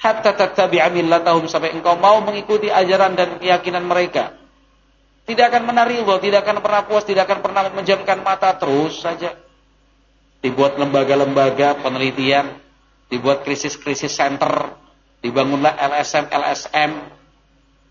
Hatta 0.00 0.32
tattabi'a 0.32 0.88
millatahum 0.88 1.44
sampai 1.44 1.76
engkau 1.76 1.98
mau 2.00 2.24
mengikuti 2.24 2.72
ajaran 2.72 3.12
dan 3.12 3.36
keyakinan 3.36 3.84
mereka. 3.84 4.32
Tidak 5.28 5.44
akan 5.44 5.68
pernah 5.68 5.84
ridho, 5.84 6.16
tidak 6.24 6.40
akan 6.40 6.64
pernah 6.64 6.82
puas, 6.88 7.04
tidak 7.04 7.28
akan 7.28 7.44
pernah 7.44 7.68
menjamkan 7.68 8.24
mata 8.24 8.56
terus 8.56 9.04
saja. 9.04 9.36
Dibuat 10.40 10.80
lembaga-lembaga 10.80 11.84
penelitian, 11.84 12.56
dibuat 13.12 13.44
krisis-krisis 13.44 14.08
center, 14.08 14.72
dibangunlah 15.20 15.76
LSM, 15.76 16.32
LSM, 16.32 16.90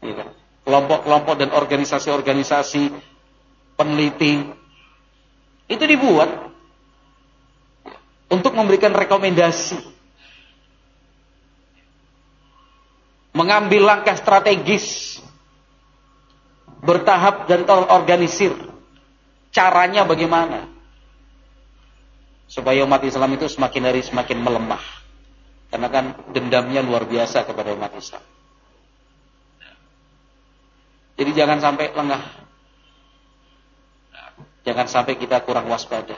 gitu. 0.02 0.24
kelompok-kelompok 0.66 1.36
dan 1.38 1.54
organisasi-organisasi 1.54 2.90
peneliti. 3.78 4.48
Itu 5.68 5.84
dibuat 5.84 6.47
untuk 8.28 8.52
memberikan 8.56 8.92
rekomendasi. 8.92 9.80
Mengambil 13.38 13.86
langkah 13.86 14.18
strategis 14.18 15.18
bertahap 16.82 17.46
dan 17.46 17.64
terorganisir. 17.64 18.54
Caranya 19.54 20.06
bagaimana? 20.06 20.70
Supaya 22.48 22.82
umat 22.88 23.04
Islam 23.04 23.38
itu 23.38 23.46
semakin 23.50 23.84
hari 23.92 24.02
semakin 24.02 24.40
melemah. 24.42 24.82
Karena 25.68 25.88
kan 25.92 26.06
dendamnya 26.32 26.80
luar 26.80 27.04
biasa 27.04 27.44
kepada 27.44 27.76
umat 27.76 27.92
Islam. 27.94 28.24
Jadi 31.18 31.32
jangan 31.34 31.60
sampai 31.60 31.86
lengah. 31.92 32.24
Jangan 34.64 34.88
sampai 34.88 35.14
kita 35.18 35.42
kurang 35.44 35.68
waspada. 35.68 36.16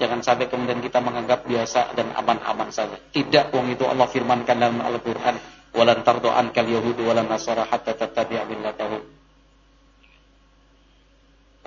Jangan 0.00 0.24
sampai 0.24 0.48
kemudian 0.48 0.80
kita 0.80 0.96
menganggap 1.04 1.44
biasa 1.44 1.92
dan 1.92 2.16
aman-aman 2.16 2.72
saja. 2.72 2.96
Tidak, 3.12 3.52
wong 3.52 3.76
itu 3.76 3.84
Allah 3.84 4.08
firmankan 4.08 4.56
dalam 4.56 4.80
Al-Qur'an, 4.80 5.36
"Walan 5.76 6.00
tardu 6.00 6.32
ankal 6.32 6.64
yahudu 6.64 7.04
walan 7.04 7.28
nasara 7.28 7.68
hatta 7.68 7.92
tattabi'a 7.92 8.48
millatahum." 8.48 9.04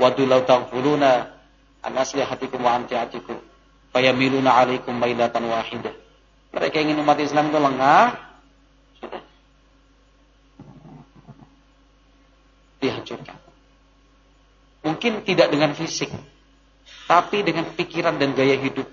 Wadu 0.02 0.25
law 0.25 0.42
taghfuluna 0.42 1.30
an 1.86 1.94
aslihatikum 1.94 2.58
wa 2.58 2.82
amtiatikum 2.82 3.38
fayamiluna 3.94 4.50
'alaikum 4.50 4.98
mailatan 4.98 5.46
wahidah. 5.46 5.94
Mereka 6.58 6.82
ingin 6.82 6.98
umat 7.06 7.22
Islam 7.22 7.54
itu 7.54 7.60
lengah, 7.62 8.18
sudah 8.98 9.22
dihancurkan. 12.82 13.38
Mungkin 14.82 15.22
tidak 15.22 15.54
dengan 15.54 15.78
fisik, 15.78 16.10
tapi 17.08 17.44
dengan 17.44 17.68
pikiran 17.76 18.16
dan 18.16 18.32
gaya 18.32 18.56
hidup. 18.56 18.88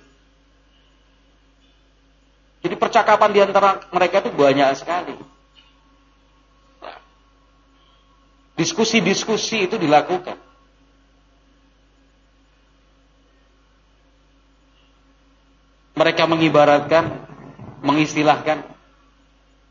Jadi 2.60 2.74
percakapan 2.76 3.30
di 3.32 3.40
antara 3.40 3.80
mereka 3.88 4.20
itu 4.20 4.30
banyak 4.36 4.68
sekali. 4.76 5.16
Diskusi-diskusi 8.60 9.64
itu 9.64 9.80
dilakukan. 9.80 10.36
Mereka 15.96 16.28
mengibaratkan, 16.28 17.24
mengistilahkan 17.80 18.64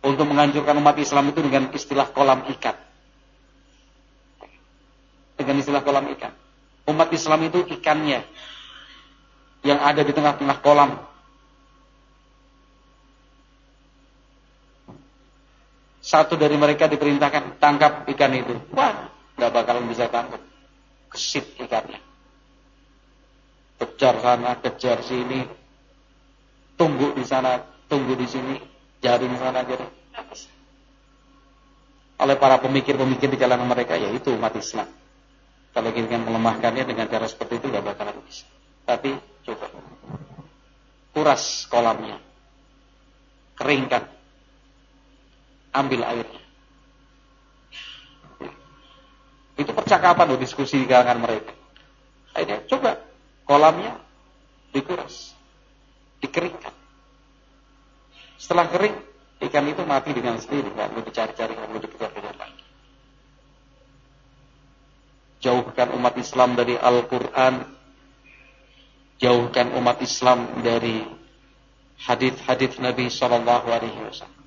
untuk 0.02 0.26
menghancurkan 0.26 0.74
umat 0.82 0.98
Islam 0.98 1.30
itu 1.30 1.40
dengan 1.46 1.70
istilah 1.70 2.10
kolam 2.10 2.50
ikan. 2.58 2.78
Dengan 5.38 5.62
istilah 5.62 5.86
kolam 5.86 6.10
ikan. 6.18 6.34
Umat 6.90 7.14
Islam 7.14 7.46
itu 7.46 7.62
ikannya 7.70 8.26
yang 9.62 9.78
ada 9.78 10.02
di 10.02 10.10
tengah-tengah 10.10 10.58
kolam. 10.66 10.98
Satu 16.02 16.34
dari 16.34 16.58
mereka 16.58 16.90
diperintahkan 16.90 17.62
tangkap 17.62 18.10
ikan 18.10 18.34
itu. 18.34 18.58
Wah, 18.74 19.14
nggak 19.38 19.52
bakalan 19.54 19.86
bisa 19.86 20.10
tangkap. 20.10 20.42
Kesit 21.14 21.46
ikannya. 21.62 22.02
Kejar 23.78 24.18
sana, 24.18 24.58
kejar 24.58 25.06
sini. 25.06 25.46
Tunggu 26.74 27.14
di 27.14 27.22
sana, 27.28 27.62
tunggu 27.86 28.18
di 28.18 28.26
sini. 28.26 28.58
Jaring 29.00 29.38
sana, 29.38 29.62
jaring. 29.62 29.92
Oleh 32.20 32.36
para 32.36 32.60
pemikir-pemikir 32.60 33.32
di 33.32 33.38
kalangan 33.40 33.70
mereka, 33.70 33.96
yaitu 33.96 34.36
umat 34.36 34.52
Islam. 34.58 34.90
Kalau 35.70 35.90
kita 35.94 36.18
melemahkannya 36.18 36.84
dengan 36.86 37.06
cara 37.06 37.30
seperti 37.30 37.62
itu 37.62 37.66
nggak 37.70 37.86
bakalan 37.86 38.18
bisa. 38.26 38.46
Tapi 38.90 39.14
coba 39.46 39.70
kuras 41.14 41.70
kolamnya, 41.70 42.18
keringkan, 43.54 44.10
ambil 45.78 46.02
airnya. 46.10 46.44
Itu 49.60 49.76
percakapan 49.76 50.26
loh 50.32 50.40
diskusi 50.40 50.80
di 50.82 50.88
kalangan 50.88 51.20
mereka. 51.22 51.54
Akhirnya 52.34 52.66
coba 52.66 52.92
kolamnya 53.46 53.94
dikuras, 54.74 55.38
dikeringkan. 56.24 56.74
Setelah 58.40 58.72
kering, 58.72 58.96
ikan 59.46 59.68
itu 59.70 59.84
mati 59.86 60.16
dengan 60.16 60.40
sendiri, 60.40 60.72
nggak 60.72 60.88
perlu 60.96 61.04
dicari-cari, 61.06 61.52
nggak 61.54 61.68
perlu 61.70 61.82
dikejar-kejar 61.84 62.36
lagi 62.40 62.59
jauhkan 65.40 65.96
umat 65.96 66.16
Islam 66.20 66.56
dari 66.56 66.76
Al-Quran, 66.76 67.64
jauhkan 69.20 69.72
umat 69.80 70.04
Islam 70.04 70.64
dari 70.64 71.04
hadis-hadis 72.00 72.80
Nabi 72.80 73.08
Shallallahu 73.08 73.68
Alaihi 73.72 74.00
Wasallam. 74.04 74.38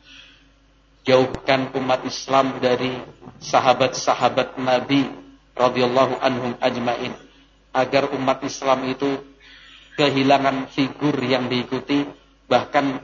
Jauhkan 1.02 1.74
umat 1.74 2.06
Islam 2.06 2.62
dari 2.62 2.94
sahabat-sahabat 3.42 4.54
Nabi 4.62 5.10
radhiyallahu 5.58 6.22
anhum 6.22 6.54
ajmain 6.62 7.12
agar 7.74 8.12
umat 8.14 8.38
Islam 8.46 8.86
itu 8.86 9.18
kehilangan 9.98 10.70
figur 10.70 11.16
yang 11.20 11.50
diikuti 11.50 12.06
bahkan 12.46 13.02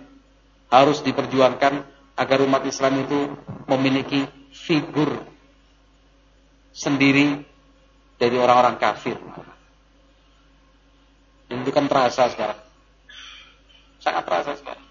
harus 0.70 1.01
diperjuangkan 1.03 1.85
agar 2.14 2.38
umat 2.44 2.62
Islam 2.68 3.03
itu 3.03 3.35
memiliki 3.66 4.29
figur 4.53 5.24
sendiri 6.72 7.47
dari 8.18 8.37
orang-orang 8.37 8.76
kafir. 8.76 9.16
Dan 11.48 11.64
itu 11.64 11.70
kan 11.72 11.88
terasa 11.88 12.28
sekarang. 12.28 12.61
Sangat 14.02 14.22
terasa 14.26 14.52
sekarang. 14.59 14.87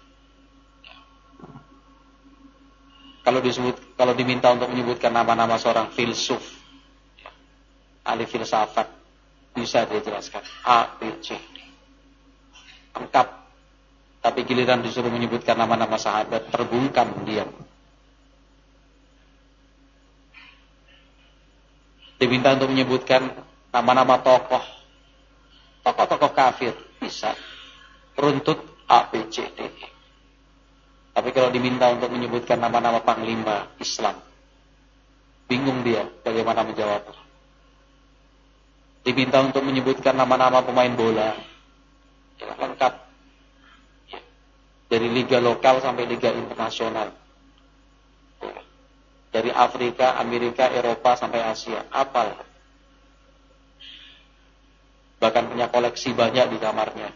Kalau 3.22 3.44
disebut, 3.44 3.76
kalau 4.00 4.16
diminta 4.16 4.48
untuk 4.48 4.72
menyebutkan 4.72 5.12
nama-nama 5.12 5.60
seorang 5.60 5.92
filsuf, 5.92 6.40
ahli 8.08 8.24
filsafat, 8.24 8.88
bisa 9.52 9.84
dijelaskan 9.84 10.40
A, 10.64 10.96
B, 10.96 11.20
C. 11.20 11.36
Lengkap. 12.96 13.28
Tapi 14.24 14.40
giliran 14.48 14.80
disuruh 14.80 15.12
menyebutkan 15.12 15.60
nama-nama 15.60 16.00
sahabat, 16.00 16.48
terbungkam 16.48 17.22
diam. 17.28 17.52
Diminta 22.18 22.52
untuk 22.58 22.74
menyebutkan 22.74 23.30
nama-nama 23.70 24.18
tokoh 24.18 24.62
tokoh-tokoh 25.86 26.30
kafir 26.34 26.74
bisa 26.98 27.32
runtut 28.18 28.58
A, 28.90 29.06
B, 29.08 29.30
C, 29.30 29.46
D, 29.54 29.58
E. 29.62 29.88
Tapi 31.14 31.28
kalau 31.30 31.48
diminta 31.54 31.90
untuk 31.92 32.10
menyebutkan 32.10 32.58
nama-nama 32.58 32.98
panglima 33.02 33.70
Islam, 33.78 34.18
bingung 35.46 35.86
dia 35.86 36.06
bagaimana 36.24 36.66
menjawab. 36.66 37.04
Diminta 39.06 39.40
untuk 39.40 39.62
menyebutkan 39.64 40.18
nama-nama 40.18 40.60
pemain 40.60 40.92
bola, 40.92 41.32
ya, 42.36 42.52
lengkap. 42.58 42.92
Ya. 44.12 44.20
Dari 44.90 45.08
liga 45.08 45.38
lokal 45.40 45.80
sampai 45.80 46.04
liga 46.08 46.34
internasional 46.34 47.27
dari 49.28 49.52
Afrika, 49.52 50.16
Amerika, 50.16 50.68
Eropa 50.72 51.16
sampai 51.16 51.44
Asia. 51.44 51.84
Apal. 51.92 52.32
Bahkan 55.18 55.44
punya 55.50 55.66
koleksi 55.68 56.14
banyak 56.14 56.54
di 56.54 56.58
kamarnya. 56.62 57.10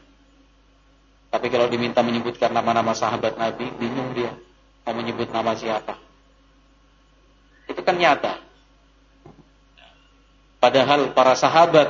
Tapi 1.32 1.46
kalau 1.48 1.70
diminta 1.72 2.04
menyebutkan 2.04 2.52
nama-nama 2.52 2.92
sahabat 2.92 3.40
Nabi, 3.40 3.72
bingung 3.80 4.12
dia 4.12 4.36
mau 4.84 4.92
menyebut 4.92 5.32
nama 5.32 5.56
siapa. 5.56 5.96
Itu 7.70 7.80
kan 7.80 7.96
nyata. 7.96 8.42
Padahal 10.60 11.10
para 11.16 11.32
sahabat 11.34 11.88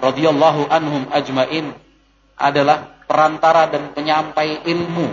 radhiyallahu 0.00 0.72
anhum 0.72 1.06
ajmain 1.12 1.76
adalah 2.34 2.98
perantara 3.06 3.68
dan 3.70 3.92
penyampai 3.94 4.66
ilmu 4.66 5.06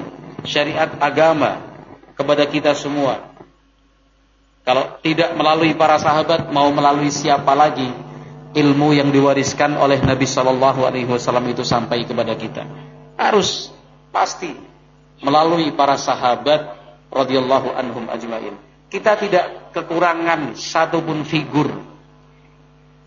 syariat 0.47 0.89
agama 0.97 1.61
kepada 2.15 2.47
kita 2.49 2.73
semua 2.73 3.28
kalau 4.69 5.01
tidak 5.01 5.33
melalui 5.33 5.73
para 5.73 5.97
sahabat, 5.97 6.53
mau 6.53 6.69
melalui 6.69 7.09
siapa 7.09 7.57
lagi 7.57 7.89
ilmu 8.53 8.93
yang 8.93 9.09
diwariskan 9.09 9.73
oleh 9.73 9.97
Nabi 9.97 10.29
Shallallahu 10.29 10.85
Alaihi 10.85 11.09
Wasallam 11.09 11.49
itu 11.49 11.65
sampai 11.65 12.05
kepada 12.05 12.37
kita. 12.37 12.69
Harus 13.17 13.73
pasti 14.13 14.53
melalui 15.25 15.73
para 15.73 15.97
sahabat 15.97 16.69
radhiyallahu 17.09 17.73
anhum 17.73 18.13
ajmain. 18.13 18.53
Kita 18.93 19.17
tidak 19.17 19.73
kekurangan 19.73 20.53
satupun 20.53 21.25
figur, 21.25 21.73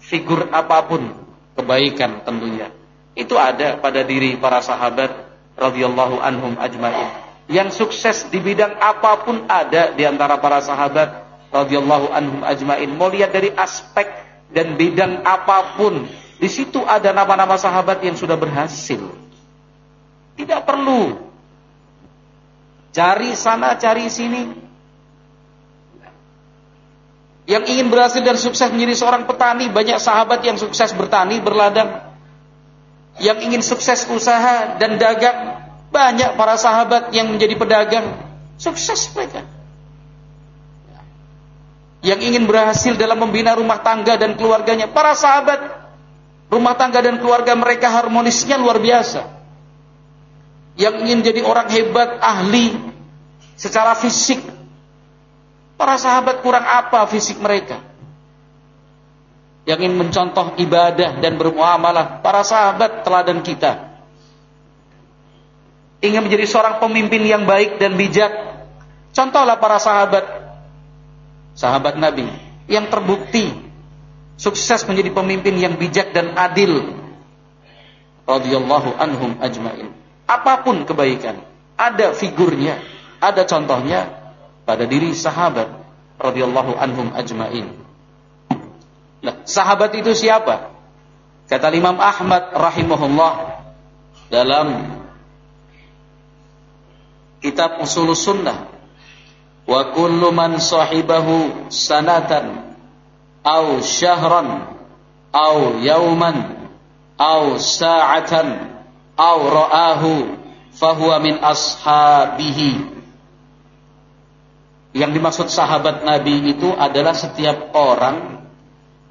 figur 0.02 0.50
apa 0.50 0.82
pun 0.82 1.14
kebaikan 1.54 2.26
tentunya. 2.26 2.74
Itu 3.14 3.38
ada 3.38 3.78
pada 3.78 4.02
diri 4.02 4.34
para 4.34 4.58
sahabat 4.58 5.14
radhiyallahu 5.54 6.26
anhum 6.26 6.58
ajmain. 6.58 7.06
Yang 7.46 7.86
sukses 7.86 8.26
di 8.34 8.42
bidang 8.42 8.82
apa 8.82 9.22
pun 9.22 9.46
ada 9.46 9.94
di 9.94 10.02
antara 10.02 10.42
para 10.42 10.58
sahabat 10.58 11.21
radhiyallahu 11.52 12.10
anhum 12.10 12.40
ajmain. 12.42 12.88
Mau 12.96 13.12
lihat 13.12 13.30
dari 13.30 13.52
aspek 13.52 14.08
dan 14.50 14.74
bidang 14.80 15.20
apa 15.22 15.76
pun, 15.76 16.08
di 16.40 16.48
situ 16.48 16.80
ada 16.82 17.12
nama-nama 17.12 17.54
sahabat 17.60 18.00
yang 18.02 18.16
sudah 18.16 18.34
berhasil. 18.34 18.98
Tidak 20.32 20.60
perlu 20.64 21.20
cari 22.90 23.36
sana, 23.36 23.76
cari 23.76 24.08
sini. 24.08 24.42
Yang 27.42 27.64
ingin 27.74 27.86
berhasil 27.92 28.22
dan 28.24 28.38
sukses 28.40 28.70
menjadi 28.72 28.94
seorang 28.96 29.28
petani, 29.28 29.68
banyak 29.68 29.98
sahabat 30.00 30.40
yang 30.46 30.56
sukses 30.56 30.94
bertani, 30.96 31.42
berladang. 31.42 32.00
Yang 33.20 33.38
ingin 33.44 33.60
sukses 33.60 34.08
usaha 34.08 34.80
dan 34.80 34.96
dagang, 34.96 35.60
banyak 35.92 36.32
para 36.40 36.56
sahabat 36.56 37.12
yang 37.12 37.28
menjadi 37.28 37.52
pedagang, 37.60 38.16
sukses 38.56 39.12
mereka. 39.12 39.44
Yang 42.02 42.20
ingin 42.34 42.44
berhasil 42.50 42.98
dalam 42.98 43.18
membina 43.22 43.54
rumah 43.54 43.78
tangga 43.78 44.18
dan 44.18 44.34
keluarganya, 44.34 44.90
para 44.90 45.14
sahabat 45.14 45.86
rumah 46.50 46.74
tangga 46.74 46.98
dan 46.98 47.22
keluarga 47.22 47.54
mereka 47.54 47.88
harmonisnya 47.94 48.58
luar 48.58 48.82
biasa 48.82 49.42
yang 50.76 51.04
ingin 51.04 51.20
jadi 51.20 51.40
orang 51.44 51.68
hebat, 51.68 52.16
ahli 52.20 52.72
secara 53.56 53.92
fisik. 53.96 54.40
Para 55.76 55.98
sahabat 55.98 56.40
kurang 56.40 56.62
apa 56.62 57.04
fisik 57.10 57.42
mereka? 57.42 57.82
Yang 59.66 59.78
ingin 59.86 59.94
mencontoh 59.98 60.56
ibadah 60.58 61.18
dan 61.18 61.36
bermuamalah, 61.36 62.22
para 62.24 62.42
sahabat 62.46 63.04
teladan 63.04 63.42
kita. 63.44 63.92
Ingin 66.02 66.26
menjadi 66.26 66.46
seorang 66.50 66.82
pemimpin 66.82 67.22
yang 67.22 67.46
baik 67.46 67.78
dan 67.78 67.94
bijak, 67.94 68.32
contohlah 69.14 69.58
para 69.58 69.78
sahabat. 69.78 70.41
Sahabat 71.52 72.00
Nabi 72.00 72.28
yang 72.66 72.88
terbukti 72.88 73.52
sukses 74.40 74.84
menjadi 74.88 75.12
pemimpin 75.12 75.54
yang 75.60 75.76
bijak 75.76 76.16
dan 76.16 76.32
adil 76.34 76.96
radhiyallahu 78.24 78.96
anhum 78.96 79.36
ajmain 79.42 80.02
apa 80.32 80.64
pun 80.64 80.88
kebaikan, 80.88 81.44
ada 81.76 82.16
figurnya, 82.16 82.80
ada 83.20 83.44
contohnya 83.44 84.32
pada 84.64 84.88
diri 84.88 85.12
sahabat 85.12 85.68
radhiyallahu 86.16 86.72
anhum 86.78 87.12
ajmain. 87.12 87.68
Nah, 89.22 89.44
sahabat 89.46 89.92
itu 89.98 90.16
siapa? 90.16 90.72
Kata 91.46 91.68
Imam 91.74 92.00
Ahmad 92.00 92.54
rahimahullah 92.54 93.60
dalam 94.32 94.98
kitab 97.44 97.82
Usul 97.84 98.08
Sunnah 98.16 98.72
wa 99.66 99.94
kullu 99.94 100.34
man 100.34 100.58
sahibahu 100.58 101.70
sanatan 101.70 102.76
au 103.46 103.78
syahran 103.82 104.72
au 105.32 105.78
yauman 105.80 106.68
au 107.16 107.56
sa'atan 107.58 108.72
aw 109.14 109.38
ra'ahu 109.38 110.34
fahuwa 110.74 111.20
min 111.22 111.38
ashabihi. 111.38 112.90
Yang 114.92 115.10
dimaksud 115.16 115.48
sahabat 115.48 116.04
Nabi 116.04 116.52
itu 116.52 116.68
adalah 116.68 117.16
setiap 117.16 117.72
orang 117.72 118.44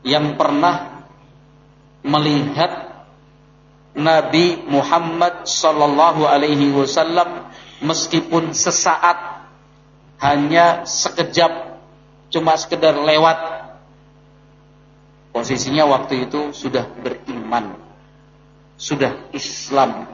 yang 0.06 0.38
pernah 0.38 1.06
melihat 2.06 3.06
Nabi 3.98 4.62
Muhammad 4.70 5.46
sallallahu 5.46 6.26
alaihi 6.26 6.70
wasallam 6.74 7.50
meskipun 7.82 8.54
sesaat 8.54 9.31
hanya 10.22 10.86
sekejap 10.86 11.82
cuma 12.32 12.56
sekedar 12.56 12.96
lewat 12.96 13.38
posisinya 15.34 15.90
waktu 15.90 16.30
itu 16.30 16.54
sudah 16.54 16.86
beriman 17.02 17.92
sudah 18.82 19.30
Islam. 19.30 20.10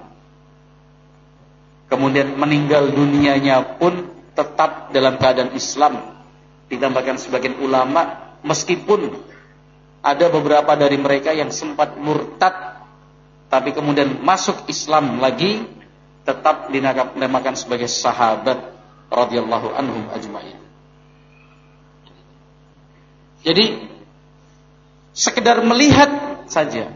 Kemudian 1.87 2.35
meninggal 2.35 2.91
dunianya 2.91 3.79
pun 3.79 4.11
tetap 4.35 4.91
dalam 4.91 5.15
keadaan 5.15 5.55
Islam. 5.55 6.19
Ditambahkan 6.67 7.15
sebagian 7.15 7.63
ulama 7.63 8.35
meskipun 8.43 9.15
ada 10.03 10.27
beberapa 10.27 10.75
dari 10.75 10.99
mereka 10.99 11.31
yang 11.31 11.47
sempat 11.47 11.95
murtad 11.95 12.83
tapi 13.47 13.71
kemudian 13.71 14.19
masuk 14.19 14.67
Islam 14.67 15.23
lagi 15.23 15.63
tetap 16.27 16.67
dinamakan 16.67 17.55
sebagai 17.55 17.87
sahabat 17.87 18.76
radhiyallahu 19.11 19.67
anhum 19.73 20.03
ajmain. 20.11 20.59
Jadi 23.45 23.87
sekedar 25.15 25.63
melihat 25.63 26.43
saja 26.51 26.91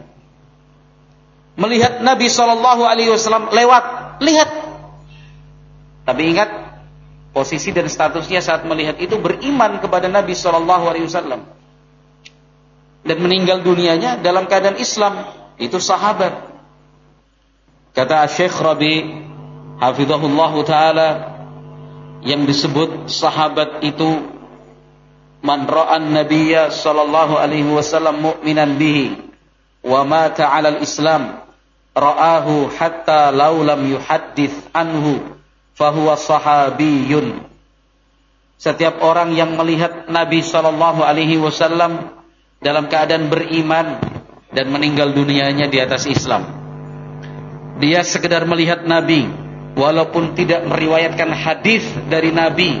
melihat 1.56 2.00
Nabi 2.00 2.32
Shallallahu 2.32 2.82
Alaihi 2.84 3.12
Wasallam 3.12 3.52
lewat, 3.52 3.84
lihat. 4.24 4.50
Tapi 6.02 6.34
ingat 6.34 6.50
posisi 7.30 7.70
dan 7.70 7.86
statusnya 7.86 8.42
saat 8.42 8.66
melihat 8.66 8.98
itu 8.98 9.16
beriman 9.20 9.78
kepada 9.78 10.10
Nabi 10.10 10.34
Shallallahu 10.34 10.84
Alaihi 10.88 11.06
Wasallam 11.06 11.46
dan 13.02 13.16
meninggal 13.18 13.62
dunianya 13.62 14.18
dalam 14.18 14.50
keadaan 14.50 14.78
Islam 14.78 15.26
itu 15.58 15.78
sahabat. 15.78 16.50
Kata 17.92 18.24
Syekh 18.26 18.56
Rabi 18.56 19.04
Hafizahullah 19.78 20.52
Taala 20.64 21.08
yang 22.22 22.46
disebut 22.46 23.10
sahabat 23.10 23.82
itu 23.82 24.22
man 25.42 25.66
ra'an 25.66 26.14
nabiyya 26.14 26.70
sallallahu 26.70 27.34
alaihi 27.34 27.66
wasallam 27.66 28.22
mu'minan 28.22 28.78
bihi 28.78 29.18
wa 29.82 30.06
mata 30.06 30.46
'ala 30.46 30.78
al-islam 30.78 31.42
ra'ahu 31.92 32.70
hatta 32.78 33.34
law 33.34 33.58
lam 33.58 33.82
yuhaddits 33.90 34.70
anhu 34.70 35.18
fahuwa 35.74 36.14
sahabiyun 36.14 37.42
setiap 38.56 39.02
orang 39.02 39.34
yang 39.34 39.58
melihat 39.58 40.06
Nabi 40.06 40.46
sallallahu 40.46 41.02
alaihi 41.02 41.42
wasallam 41.42 42.14
dalam 42.62 42.86
keadaan 42.86 43.26
beriman 43.26 43.98
dan 44.54 44.70
meninggal 44.70 45.10
dunianya 45.10 45.66
di 45.66 45.82
atas 45.82 46.06
Islam 46.06 46.46
dia 47.82 48.06
sekedar 48.06 48.46
melihat 48.46 48.86
Nabi 48.86 49.26
walaupun 49.72 50.36
tidak 50.36 50.64
meriwayatkan 50.68 51.30
hadis 51.32 51.84
dari 52.08 52.32
Nabi 52.32 52.80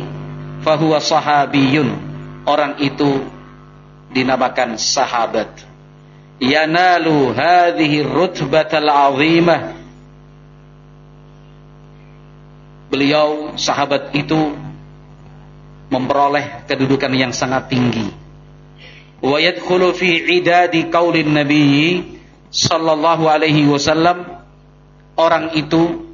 fahuwa 0.64 1.02
sahabiyun. 1.02 2.12
Orang 2.42 2.82
itu 2.82 3.22
dinamakan 4.10 4.74
sahabat. 4.74 5.50
Yanalu 6.42 7.30
hadhihi 7.32 8.02
rutbatal 8.02 8.90
azimah. 8.90 9.78
Beliau 12.90 13.56
sahabat 13.56 14.12
itu 14.12 14.52
memperoleh 15.88 16.66
kedudukan 16.66 17.12
yang 17.14 17.32
sangat 17.32 17.72
tinggi. 17.72 18.10
Wa 19.22 19.38
yadkhulu 19.38 19.94
fi 19.94 20.18
idadi 20.34 20.90
qaulin 20.90 21.30
nabi 21.30 22.02
sallallahu 22.50 23.30
alaihi 23.30 23.70
wasallam. 23.70 24.42
Orang 25.14 25.52
itu 25.54 26.11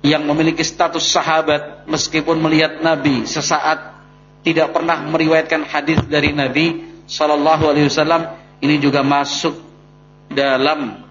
yang 0.00 0.24
memiliki 0.24 0.64
status 0.64 1.04
sahabat 1.04 1.84
meskipun 1.84 2.40
melihat 2.40 2.80
nabi 2.80 3.28
sesaat 3.28 4.00
tidak 4.40 4.72
pernah 4.72 5.04
meriwayatkan 5.04 5.68
hadis 5.68 6.00
dari 6.08 6.32
nabi 6.32 6.88
sallallahu 7.04 7.68
alaihi 7.68 7.90
wasallam 7.90 8.40
ini 8.60 8.76
juga 8.76 9.00
masuk 9.00 9.56
dalam 10.30 11.02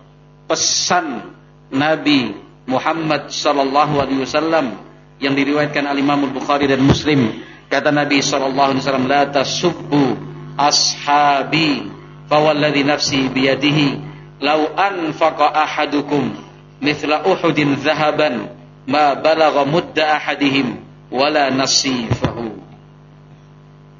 pesan 0.48 1.36
Nabi 1.70 2.34
Muhammad 2.66 3.30
sallallahu 3.30 4.02
alaihi 4.02 4.26
wasallam 4.26 4.78
yang 5.20 5.36
diriwayatkan 5.36 5.86
al 5.86 6.00
Bukhari 6.32 6.66
dan 6.66 6.82
Muslim. 6.82 7.46
Kata 7.70 7.94
Nabi 7.94 8.24
sallallahu 8.24 8.74
alaihi 8.74 8.82
wasallam 8.82 9.06
la 9.06 9.30
tasubbu 9.30 10.18
ashabi 10.58 11.86
fawalladhi 12.26 12.82
nafsi 12.82 13.30
biyadihi 13.30 14.10
law 14.42 14.74
anfaqa 14.74 15.54
ahadukum 15.54 16.34
mithla 16.82 17.28
uhudin 17.30 17.78
dhahaban 17.78 18.50
ma 18.90 19.14
balagha 19.14 19.62
mudda 19.70 20.18
ahadihim 20.18 20.82
wala 21.14 21.54
nasifahu 21.54 22.58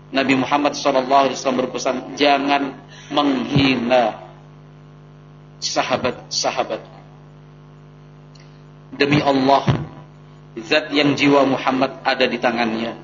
Nabi 0.10 0.34
Muhammad 0.34 0.74
SAW 0.74 1.30
berpesan 1.38 2.18
jangan 2.18 2.74
menghina 3.14 4.26
sahabat-sahabat. 5.62 6.82
Demi 8.98 9.22
Allah, 9.22 9.86
zat 10.66 10.90
yang 10.90 11.14
jiwa 11.14 11.46
Muhammad 11.46 12.02
ada 12.02 12.26
di 12.26 12.42
tangannya. 12.42 12.98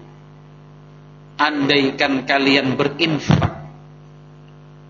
Andaikan 1.38 2.26
kalian 2.26 2.74
berinfak 2.74 3.54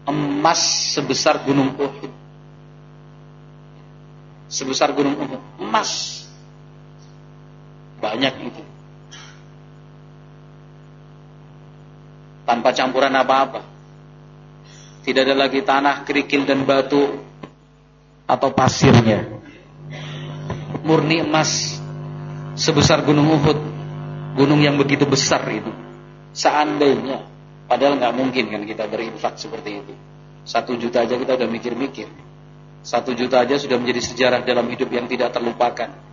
emas 0.07 0.93
sebesar 0.95 1.43
gunung 1.43 1.73
Uhud. 1.75 2.13
Sebesar 4.47 4.93
gunung 4.95 5.19
Uhud. 5.19 5.41
Emas. 5.59 6.23
Banyak 8.15 8.35
itu. 8.47 8.63
Tanpa 12.47 12.71
campuran 12.71 13.11
apa-apa. 13.11 13.59
Tidak 15.03 15.19
ada 15.19 15.35
lagi 15.35 15.59
tanah, 15.59 16.07
kerikil 16.07 16.47
dan 16.47 16.63
batu 16.63 17.19
atau 18.23 18.49
pasirnya. 18.55 19.27
Murni 20.87 21.27
emas 21.27 21.75
sebesar 22.55 23.03
gunung 23.03 23.35
Uhud. 23.35 23.59
Gunung 24.39 24.63
yang 24.63 24.79
begitu 24.79 25.03
besar 25.03 25.43
itu. 25.51 25.75
Seandainya, 26.31 27.19
padahal 27.67 27.99
nggak 27.99 28.15
mungkin 28.15 28.47
kan 28.47 28.63
kita 28.63 28.87
berinfak 28.87 29.35
seperti 29.35 29.83
itu. 29.83 29.93
Satu 30.47 30.79
juta 30.79 31.03
aja 31.03 31.19
kita 31.19 31.35
udah 31.35 31.49
mikir-mikir. 31.51 32.07
Satu 32.79 33.11
juta 33.11 33.43
aja 33.43 33.59
sudah 33.59 33.75
menjadi 33.75 33.99
sejarah 33.99 34.39
dalam 34.47 34.71
hidup 34.71 34.87
yang 34.87 35.03
tidak 35.11 35.35
terlupakan. 35.35 36.04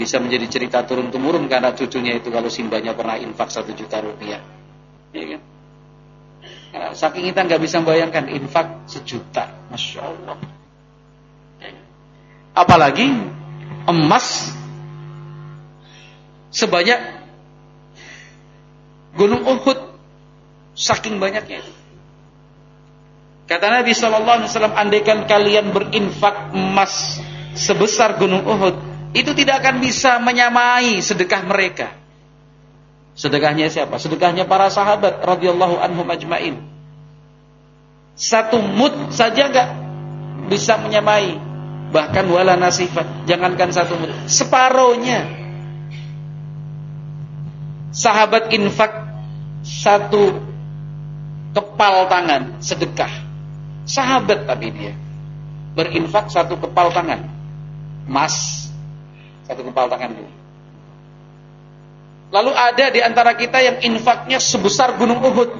Bisa 0.00 0.16
menjadi 0.16 0.48
cerita 0.48 0.80
turun-temurun 0.88 1.44
karena 1.44 1.76
cucunya 1.76 2.16
itu 2.16 2.32
kalau 2.32 2.48
simbanya 2.48 2.96
pernah 2.96 3.20
infak 3.20 3.52
satu 3.52 3.76
juta 3.76 4.00
rupiah. 4.00 4.40
Ya 5.12 5.24
kan? 5.36 5.40
Nah, 6.70 6.96
saking 6.96 7.28
kita 7.28 7.44
nggak 7.44 7.60
bisa 7.60 7.84
membayangkan 7.84 8.32
infak 8.32 8.88
sejuta, 8.88 9.52
masya 9.68 10.00
Allah. 10.08 10.40
Apalagi 12.56 13.12
emas 13.84 14.56
sebanyak 16.48 16.98
gunung 19.14 19.44
Uhud 19.44 19.78
saking 20.74 21.20
banyaknya 21.20 21.60
Kata 23.50 23.66
Nabi 23.66 23.90
Shallallahu 23.90 24.46
Alaihi 24.46 24.50
Wasallam, 24.54 24.78
andaikan 24.78 25.26
kalian 25.26 25.74
berinfak 25.74 26.54
emas 26.54 27.18
sebesar 27.58 28.14
gunung 28.14 28.46
Uhud, 28.46 28.78
itu 29.10 29.30
tidak 29.34 29.66
akan 29.66 29.82
bisa 29.82 30.22
menyamai 30.22 31.02
sedekah 31.02 31.42
mereka. 31.42 31.88
Sedekahnya 33.18 33.66
siapa? 33.66 33.98
Sedekahnya 33.98 34.46
para 34.46 34.70
sahabat 34.70 35.20
radhiyallahu 35.26 35.82
anhum 35.82 36.06
ajmain. 36.06 36.62
Satu 38.14 38.62
mud 38.62 39.10
saja 39.10 39.50
enggak 39.50 39.70
bisa 40.46 40.78
menyamai, 40.78 41.36
bahkan 41.90 42.24
wala 42.30 42.54
nasifat. 42.54 43.26
Jangankan 43.26 43.74
satu 43.74 43.98
mud, 43.98 44.10
separohnya 44.30 45.26
sahabat 47.90 48.54
infak 48.54 48.94
satu 49.66 50.38
kepal 51.50 52.06
tangan 52.06 52.62
sedekah. 52.62 53.10
Sahabat 53.90 54.46
tapi 54.46 54.70
dia 54.70 54.94
berinfak 55.74 56.30
satu 56.30 56.54
kepal 56.62 56.94
tangan. 56.94 57.26
Mas 58.06 58.69
satu 59.50 59.66
kepal 59.66 59.90
tangan 59.90 60.14
dia. 60.14 60.30
Lalu 62.30 62.52
ada 62.54 62.86
di 62.94 63.00
antara 63.02 63.34
kita 63.34 63.58
yang 63.58 63.82
infaknya 63.82 64.38
sebesar 64.38 64.94
gunung 64.94 65.18
Uhud. 65.18 65.50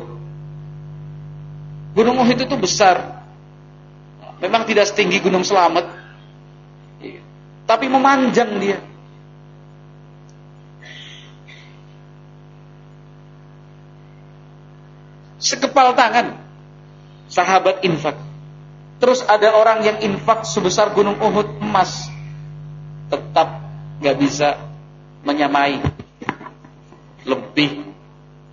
Gunung 1.99 2.23
Uhud 2.23 2.39
itu 2.39 2.55
besar. 2.55 3.27
Memang 4.39 4.63
tidak 4.63 4.87
setinggi 4.87 5.19
gunung 5.19 5.43
Selamat. 5.43 5.91
Iya. 7.03 7.19
Tapi 7.67 7.91
memanjang 7.91 8.63
dia. 8.63 8.79
sekepal 15.41 15.97
tangan 15.97 16.37
sahabat 17.33 17.81
infak. 17.83 18.15
Terus 19.01 19.25
ada 19.25 19.57
orang 19.57 19.81
yang 19.81 19.97
infak 20.05 20.45
sebesar 20.45 20.93
gunung 20.93 21.17
Uhud 21.17 21.57
emas, 21.65 22.13
tetap 23.09 23.60
nggak 24.01 24.17
bisa 24.17 24.57
menyamai 25.23 25.79
lebih 27.29 27.85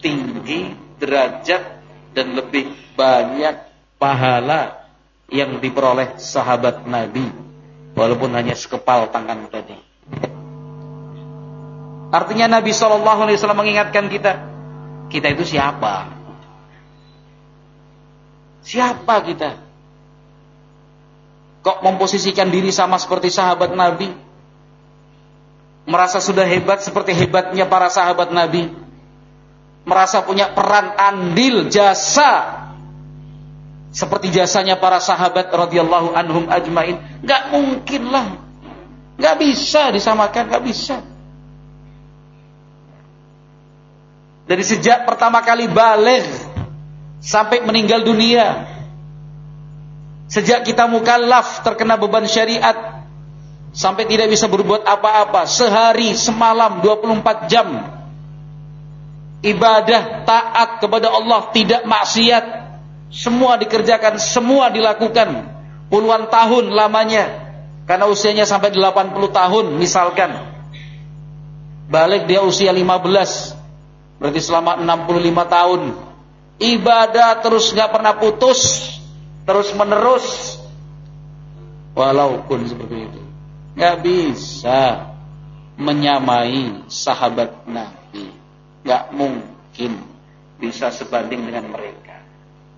tinggi 0.03 0.75
derajat 0.99 1.63
dan 2.11 2.35
lebih 2.35 2.75
banyak 2.99 3.55
pahala 3.95 4.91
yang 5.31 5.59
diperoleh 5.63 6.19
sahabat 6.19 6.83
Nabi 6.83 7.31
walaupun 7.95 8.31
hanya 8.35 8.53
sekepal 8.53 9.07
tangan 9.09 9.47
tadi. 9.47 9.77
Artinya 12.07 12.59
Nabi 12.59 12.71
Shallallahu 12.71 13.19
Alaihi 13.27 13.35
Wasallam 13.35 13.59
mengingatkan 13.59 14.07
kita, 14.07 14.39
kita 15.11 15.27
itu 15.35 15.43
siapa? 15.43 16.07
Siapa 18.63 19.15
kita? 19.27 19.59
Kok 21.63 21.83
memposisikan 21.83 22.47
diri 22.47 22.71
sama 22.71 22.95
seperti 22.95 23.27
sahabat 23.27 23.75
Nabi? 23.75 24.26
Merasa 25.87 26.19
sudah 26.19 26.43
hebat 26.43 26.83
seperti 26.83 27.15
hebatnya 27.15 27.63
para 27.63 27.87
sahabat 27.87 28.35
Nabi? 28.35 28.67
Merasa 29.87 30.19
punya 30.19 30.51
peran 30.51 30.91
andil 30.99 31.71
jasa 31.71 32.67
seperti 33.95 34.35
jasanya 34.35 34.75
para 34.75 34.99
sahabat 34.99 35.47
radhiyallahu 35.47 36.11
anhum 36.11 36.43
ajmain? 36.51 36.99
Gak 37.23 37.55
mungkin 37.55 38.11
lah. 38.11 38.35
Gak 39.15 39.39
bisa 39.39 39.95
disamakan, 39.95 40.51
gak 40.51 40.63
bisa. 40.67 40.99
Dari 44.43 44.63
sejak 44.67 45.07
pertama 45.07 45.39
kali 45.39 45.71
balik 45.71 46.27
sampai 47.23 47.63
meninggal 47.63 48.03
dunia. 48.03 48.75
Sejak 50.27 50.67
kita 50.67 50.83
mukallaf 50.91 51.63
terkena 51.63 51.95
beban 51.95 52.27
syariat 52.27 52.96
sampai 53.77 54.09
tidak 54.09 54.33
bisa 54.33 54.49
berbuat 54.49 54.81
apa-apa. 54.81 55.45
Sehari 55.45 56.17
semalam 56.17 56.81
24 56.81 57.45
jam. 57.45 57.69
Ibadah 59.45 60.25
taat 60.25 60.81
kepada 60.81 61.13
Allah 61.13 61.53
tidak 61.53 61.85
maksiat. 61.85 62.65
Semua 63.13 63.61
dikerjakan 63.61 64.17
semua 64.17 64.73
dilakukan. 64.73 65.53
Puluhan 65.93 66.33
tahun 66.33 66.73
lamanya. 66.73 67.45
Karena 67.85 68.09
usianya 68.09 68.49
sampai 68.49 68.73
80 68.73 69.13
tahun 69.29 69.65
misalkan. 69.77 70.57
Balik 71.87 72.25
dia 72.25 72.43
usia 72.43 72.73
15 72.73 73.55
berarti 74.17 74.41
selama 74.41 74.81
65 74.81 75.45
tahun. 75.47 75.81
Ibadah 76.57 77.45
terus 77.45 77.69
nggak 77.69 77.89
pernah 77.93 78.17
putus, 78.17 78.59
terus 79.45 79.69
menerus, 79.77 80.57
walaupun 81.93 82.65
seperti 82.65 83.05
itu, 83.05 83.21
nggak 83.77 83.95
bisa 84.01 85.13
menyamai 85.77 86.89
sahabat 86.89 87.69
Nabi, 87.69 88.33
nggak 88.81 89.13
mungkin 89.13 90.01
bisa 90.57 90.89
sebanding 90.89 91.45
dengan 91.45 91.69
mereka, 91.69 92.17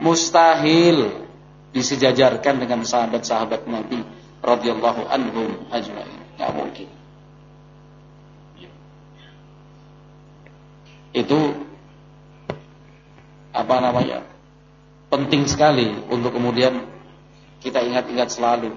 mustahil 0.03 1.23
disejajarkan 1.71 2.59
dengan 2.59 2.83
sahabat-sahabat 2.83 3.63
Nabi 3.63 4.03
radhiyallahu 4.43 5.07
anhum 5.07 5.71
ajma'in, 5.71 6.19
nggak 6.35 6.51
mungkin. 6.51 6.89
Itu 11.15 11.39
apa 13.55 13.75
namanya? 13.79 14.27
Penting 15.07 15.47
sekali 15.47 15.95
untuk 16.11 16.35
kemudian 16.35 16.85
kita 17.63 17.81
ingat-ingat 17.87 18.29
selalu 18.35 18.75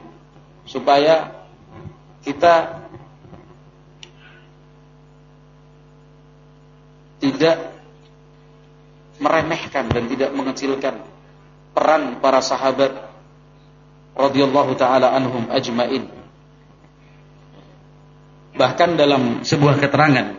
supaya 0.65 1.42
kita 2.23 2.83
tidak 7.23 7.57
meremehkan 9.23 9.87
dan 9.91 10.11
tidak 10.11 10.31
mengecilkan 10.35 10.95
peran 11.71 12.19
para 12.19 12.43
sahabat 12.43 12.91
radhiyallahu 14.19 14.75
taala 14.75 15.15
anhum 15.15 15.47
ajmain. 15.51 16.11
Bahkan 18.53 18.91
dalam 19.01 19.47
sebuah 19.47 19.81
keterangan 19.81 20.37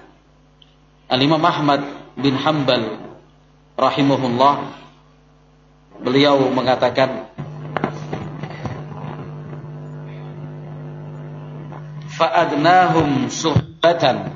Al-Imam 1.09 1.41
Ahmad 1.41 1.81
bin 2.19 2.37
Hanbal 2.37 3.01
rahimahullah 3.73 4.55
beliau 6.03 6.51
mengatakan 6.53 7.31
fa'adnahum 12.17 13.27
suhbatan 13.29 14.31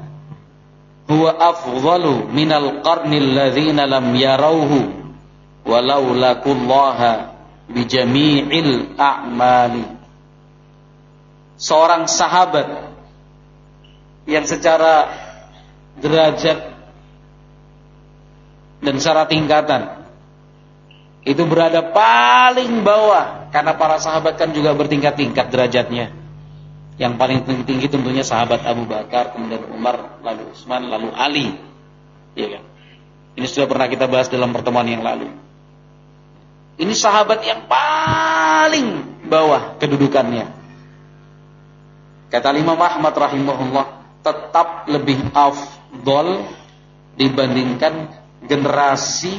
huwa 1.07 1.31
afdalu 1.39 2.27
minal 2.31 2.83
qarnil 2.83 3.31
ladzina 3.31 3.87
lam 3.87 4.11
yarawhu 4.11 4.91
walau 5.63 6.11
lakullaha 6.15 7.37
bijami'il 7.71 8.95
a'mali 8.95 9.85
seorang 11.57 12.05
sahabat 12.05 12.93
yang 14.27 14.43
secara 14.43 15.09
derajat 15.97 16.75
dan 18.83 18.95
secara 19.01 19.25
tingkatan 19.25 20.05
itu 21.27 21.43
berada 21.43 21.91
paling 21.91 22.87
bawah. 22.87 23.51
Karena 23.51 23.75
para 23.75 23.99
sahabat 23.99 24.39
kan 24.39 24.55
juga 24.55 24.71
bertingkat-tingkat 24.71 25.51
derajatnya. 25.51 26.15
Yang 26.97 27.13
paling 27.21 27.39
tinggi 27.65 27.87
tentunya 27.87 28.25
sahabat 28.25 28.65
Abu 28.65 28.89
Bakar, 28.89 29.37
kemudian 29.37 29.69
Umar, 29.69 30.17
lalu 30.25 30.49
Utsman, 30.49 30.89
lalu 30.89 31.13
Ali. 31.13 31.53
Ya 32.33 32.57
kan? 32.57 32.63
Ini 33.37 33.45
sudah 33.45 33.69
pernah 33.69 33.85
kita 33.85 34.09
bahas 34.09 34.33
dalam 34.33 34.49
pertemuan 34.49 34.89
yang 34.89 35.05
lalu. 35.05 35.29
Ini 36.77 36.93
sahabat 36.93 37.45
yang 37.45 37.69
paling 37.69 38.87
bawah 39.29 39.77
kedudukannya. 39.77 40.45
Kata 42.33 42.53
Imam 42.57 42.77
Ahmad 42.81 43.13
rahimahullah, 43.13 43.85
tetap 44.25 44.89
lebih 44.89 45.21
afdol 45.37 46.49
dibandingkan 47.17 48.09
generasi 48.45 49.37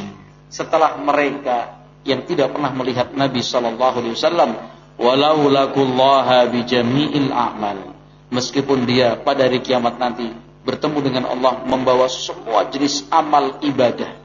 setelah 0.50 0.98
mereka 0.98 1.78
yang 2.02 2.24
tidak 2.24 2.54
pernah 2.54 2.72
melihat 2.72 3.12
Nabi 3.12 3.44
sallallahu 3.44 4.00
alaihi 4.02 4.14
wasallam 4.16 4.50
walau 4.98 5.46
lakullaha 5.46 6.50
bijami'il 6.50 7.30
a'mal. 7.30 7.94
Meskipun 8.28 8.84
dia 8.84 9.16
pada 9.16 9.48
hari 9.48 9.64
kiamat 9.64 9.96
nanti 9.96 10.28
bertemu 10.68 10.98
dengan 11.00 11.24
Allah 11.32 11.64
membawa 11.64 12.10
semua 12.12 12.68
jenis 12.68 13.08
amal 13.08 13.56
ibadah. 13.64 14.20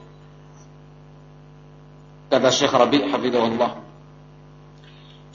Kata 2.27 2.49
Syekh 2.51 2.73
Rabi' 2.73 3.07
hafizahullah. 3.07 3.71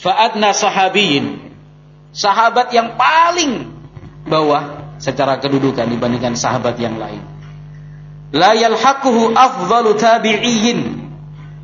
Fa'adna 0.02 0.52
sahabiyin. 0.52 1.48
Sahabat 2.12 2.74
yang 2.74 2.98
paling 2.98 3.72
bawah 4.26 4.96
secara 4.98 5.38
kedudukan 5.38 5.86
dibandingkan 5.88 6.34
sahabat 6.34 6.76
yang 6.76 6.98
lain. 6.98 7.22
La 8.34 8.52
yalhaquhu 8.52 9.32
afdalu 9.32 9.96
tabi'in. 9.96 11.08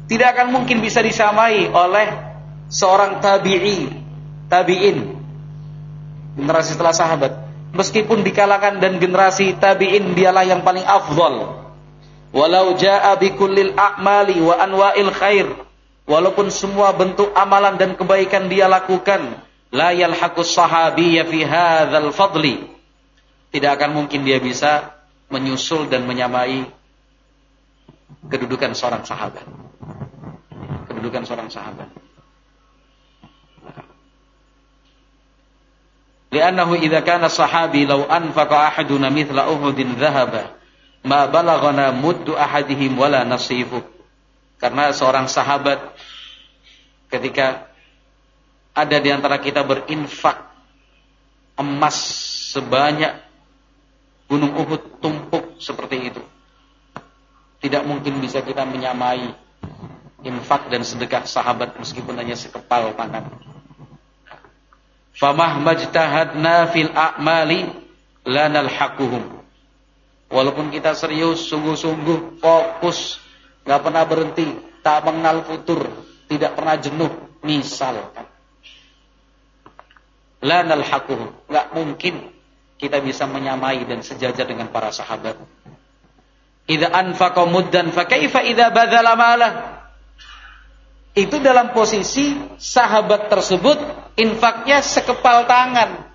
Tidak 0.09 0.29
akan 0.37 0.57
mungkin 0.57 0.81
bisa 0.81 1.05
disamai 1.05 1.69
oleh 1.69 2.34
seorang 2.71 3.21
tabi'i 3.21 3.91
tabi'in 4.49 5.17
generasi 6.39 6.75
setelah 6.77 6.95
sahabat 6.95 7.33
meskipun 7.75 8.23
di 8.23 8.31
kalangan 8.31 8.79
dan 8.79 8.99
generasi 8.99 9.57
tabi'in 9.57 10.13
dialah 10.13 10.45
yang 10.47 10.63
paling 10.63 10.85
afdal 10.85 11.65
walau 12.35 12.75
jaa 12.75 13.15
bi 13.17 13.33
kullil 13.35 13.75
a'mali 13.75 14.39
wa 14.43 14.55
anwa'il 14.59 15.13
khair 15.15 15.47
walaupun 16.05 16.51
semua 16.53 16.93
bentuk 16.93 17.31
amalan 17.33 17.79
dan 17.81 17.97
kebaikan 17.97 18.51
dia 18.51 18.69
lakukan 18.69 19.41
la 19.75 19.95
yalhaqus 19.95 20.53
sahabiyya 20.53 21.27
fi 21.27 21.39
hadzal 21.43 22.11
fadli 22.11 22.75
tidak 23.55 23.79
akan 23.79 24.03
mungkin 24.03 24.27
dia 24.27 24.43
bisa 24.43 24.99
menyusul 25.31 25.87
dan 25.87 26.03
menyamai 26.11 26.67
kedudukan 28.27 28.75
seorang 28.75 29.07
sahabat. 29.07 29.47
Kedudukan 30.91 31.23
seorang 31.23 31.49
sahabat. 31.51 31.89
Li'annahu 36.35 36.75
idza 36.83 36.99
kana 37.07 37.31
sahabi 37.31 37.87
law 37.87 38.11
anfaqa 38.11 38.75
ahaduna 38.75 39.07
mithla 39.07 39.47
Uhudin 39.55 39.95
dhahaba 39.95 40.59
ma 41.07 41.31
balaghana 41.31 41.95
muddu 41.95 42.35
ahadihim 42.35 42.99
wala 42.99 43.23
nasifu. 43.23 43.87
Karena 44.59 44.91
seorang 44.91 45.31
sahabat 45.31 45.79
ketika 47.07 47.71
ada 48.75 48.99
di 48.99 49.15
antara 49.15 49.39
kita 49.39 49.63
berinfak 49.63 50.51
emas 51.55 51.95
sebanyak 52.51 53.23
Gunung 54.27 54.57
Uhud 54.57 54.99
tumpuk 54.99 55.61
seperti 55.63 56.11
itu. 56.11 56.23
Tidak 57.63 57.85
mungkin 57.87 58.19
bisa 58.19 58.43
kita 58.43 58.67
menyamai 58.67 59.31
infak 60.25 60.73
dan 60.73 60.83
sedekah 60.83 61.29
sahabat 61.29 61.77
meskipun 61.77 62.17
hanya 62.17 62.35
sekepal 62.35 62.97
tangan. 62.97 63.54
Famah 65.15 65.63
majtahadna 65.63 66.75
fil 66.75 66.91
a'mali 66.91 67.71
lanal 68.27 68.67
hakuhum. 68.67 69.43
Walaupun 70.33 70.75
kita 70.75 70.99
serius, 70.99 71.47
sungguh-sungguh, 71.47 72.43
fokus, 72.43 73.23
nggak 73.63 73.81
pernah 73.81 74.03
berhenti, 74.03 74.47
tak 74.83 75.07
mengenal 75.07 75.47
futur, 75.47 75.87
tidak 76.27 76.59
pernah 76.59 76.75
jenuh, 76.75 77.13
misalkan. 77.47 78.27
Lanal 80.43 80.83
hakuhum, 80.83 81.31
nggak 81.47 81.67
mungkin 81.73 82.35
kita 82.75 82.99
bisa 82.99 83.31
menyamai 83.31 83.87
dan 83.87 84.03
sejajar 84.03 84.45
dengan 84.45 84.69
para 84.69 84.91
sahabat. 84.91 85.39
Idza 86.67 86.91
anfaqa 86.91 87.47
muddan 87.47 87.95
fa 87.95 88.09
kaifa 88.09 88.43
idza 88.43 88.73
badzala 88.75 89.15
malah? 89.15 89.53
Itu 91.15 91.39
dalam 91.39 91.71
posisi 91.71 92.35
sahabat 92.59 93.31
tersebut 93.31 93.79
infaknya 94.19 94.83
sekepal 94.83 95.47
tangan. 95.47 96.11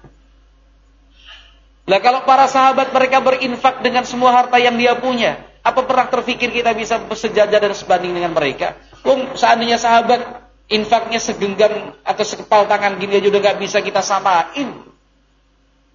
Lah 1.88 2.00
kalau 2.04 2.28
para 2.28 2.46
sahabat 2.52 2.92
mereka 2.92 3.24
berinfak 3.24 3.80
dengan 3.80 4.04
semua 4.04 4.36
harta 4.36 4.60
yang 4.60 4.76
dia 4.76 5.00
punya, 5.00 5.40
apa 5.64 5.88
pernah 5.88 6.06
terfikir 6.12 6.52
kita 6.52 6.76
bisa 6.76 7.00
sejajar 7.16 7.64
dan 7.64 7.72
sebanding 7.72 8.12
dengan 8.12 8.36
mereka? 8.36 8.76
Wong 9.08 9.40
seandainya 9.40 9.80
sahabat 9.80 10.20
infaknya 10.68 11.18
segenggam 11.18 11.96
atau 12.04 12.26
sekepal 12.28 12.68
tangan 12.68 13.00
gini 13.00 13.24
aja 13.24 13.28
udah 13.32 13.42
gak 13.42 13.60
bisa 13.64 13.80
kita 13.80 14.04
samain. 14.04 14.70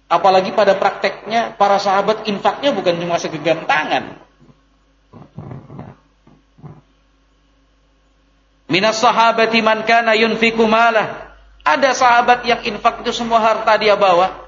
Apalagi 0.09 0.49
pada 0.53 0.77
prakteknya 0.77 1.53
para 1.57 1.77
sahabat 1.77 2.25
infaknya 2.25 2.73
bukan 2.73 2.97
cuma 2.97 3.21
segenggam 3.21 3.69
tangan. 3.69 4.24
Minas 8.65 8.97
sahabati 8.97 9.61
man 9.61 9.85
kana 9.85 10.17
yunfiku 10.17 10.65
malah. 10.65 11.37
Ada 11.65 11.97
sahabat 11.97 12.45
yang 12.45 12.61
infak 12.61 13.01
itu 13.01 13.09
semua 13.13 13.41
harta 13.41 13.73
dia 13.77 13.97
bawa. 13.97 14.45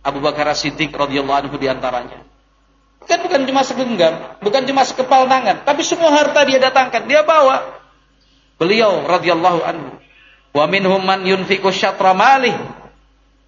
Abu 0.00 0.24
Bakar 0.24 0.48
Siddiq 0.56 0.88
radhiyallahu 0.92 1.38
anhu 1.44 1.56
di 1.60 1.68
antaranya. 1.68 2.24
Kan 3.04 3.24
bukan 3.24 3.44
cuma 3.44 3.64
segenggam, 3.64 4.40
bukan 4.40 4.64
cuma 4.68 4.84
sekepal 4.84 5.28
tangan, 5.28 5.64
tapi 5.64 5.80
semua 5.84 6.12
harta 6.12 6.44
dia 6.44 6.60
datangkan, 6.60 7.08
dia 7.08 7.24
bawa. 7.24 7.80
Beliau 8.56 9.04
radhiyallahu 9.04 9.60
anhu. 9.64 9.96
Wa 10.56 10.64
minhum 10.64 11.00
man 11.04 11.24
yunfiku 11.24 11.68
syatra 11.68 12.16
malih 12.16 12.56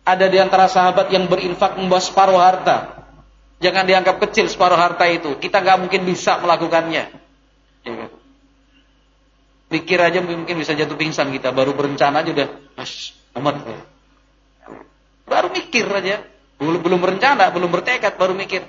ada 0.05 0.27
di 0.29 0.37
antara 0.37 0.69
sahabat 0.69 1.09
yang 1.13 1.29
berinfak 1.29 1.77
membawa 1.77 2.01
separuh 2.05 2.41
harta. 2.41 3.05
Jangan 3.61 3.85
dianggap 3.85 4.17
kecil 4.29 4.49
separuh 4.49 4.77
harta 4.77 5.05
itu. 5.09 5.37
Kita 5.37 5.61
nggak 5.61 5.89
mungkin 5.89 6.05
bisa 6.09 6.41
melakukannya. 6.41 7.05
Ya 7.85 7.93
kan? 7.97 8.20
Pikir 9.71 10.03
aja 10.03 10.19
mungkin 10.19 10.59
bisa 10.59 10.75
jatuh 10.75 10.99
pingsan 10.99 11.31
kita. 11.31 11.55
Baru 11.55 11.79
berencana 11.79 12.27
aja 12.27 12.35
udah, 12.35 12.49
mas, 12.75 13.15
amat. 13.39 13.63
Baru 15.31 15.55
mikir 15.55 15.87
aja. 15.87 16.27
Belum, 16.59 16.83
belum 16.83 16.99
berencana, 16.99 17.49
belum 17.55 17.71
bertekad, 17.71 18.19
baru 18.19 18.35
mikir. 18.35 18.67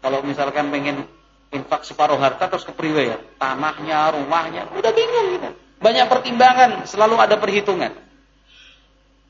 Kalau 0.00 0.22
misalkan 0.22 0.70
pengen 0.70 1.04
infak 1.50 1.82
separuh 1.82 2.16
harta 2.16 2.46
terus 2.46 2.62
kepriwe 2.62 3.02
ya. 3.02 3.18
Tanahnya, 3.36 4.14
rumahnya, 4.14 4.70
udah 4.72 4.92
bingung 4.94 5.36
kita. 5.36 5.50
Banyak 5.82 6.06
pertimbangan, 6.08 6.70
selalu 6.88 7.20
ada 7.20 7.36
perhitungan. 7.36 7.92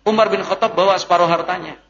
Umar 0.07 0.31
bin 0.31 0.47
Khattab 0.47 0.79
bawa 0.79 0.95
separuh 0.95 1.27
hartanya. 1.27 1.81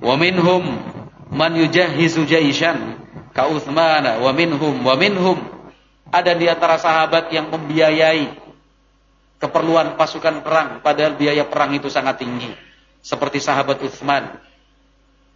Wa 0.00 0.16
minhum 0.16 0.80
man 1.28 1.52
yujahizu 1.52 2.24
jaishan 2.24 2.96
ka 3.36 3.52
Uthman 3.52 4.08
wa 4.08 4.32
minhum 4.32 4.80
wa 4.80 4.96
minhum 4.96 5.51
ada 6.12 6.36
di 6.36 6.44
antara 6.46 6.76
sahabat 6.76 7.32
yang 7.32 7.48
membiayai 7.48 8.36
keperluan 9.40 9.96
pasukan 9.96 10.44
perang 10.44 10.84
padahal 10.84 11.16
biaya 11.16 11.48
perang 11.48 11.72
itu 11.72 11.88
sangat 11.88 12.20
tinggi. 12.20 12.52
Seperti 13.02 13.42
sahabat 13.42 13.82
Uthman 13.82 14.38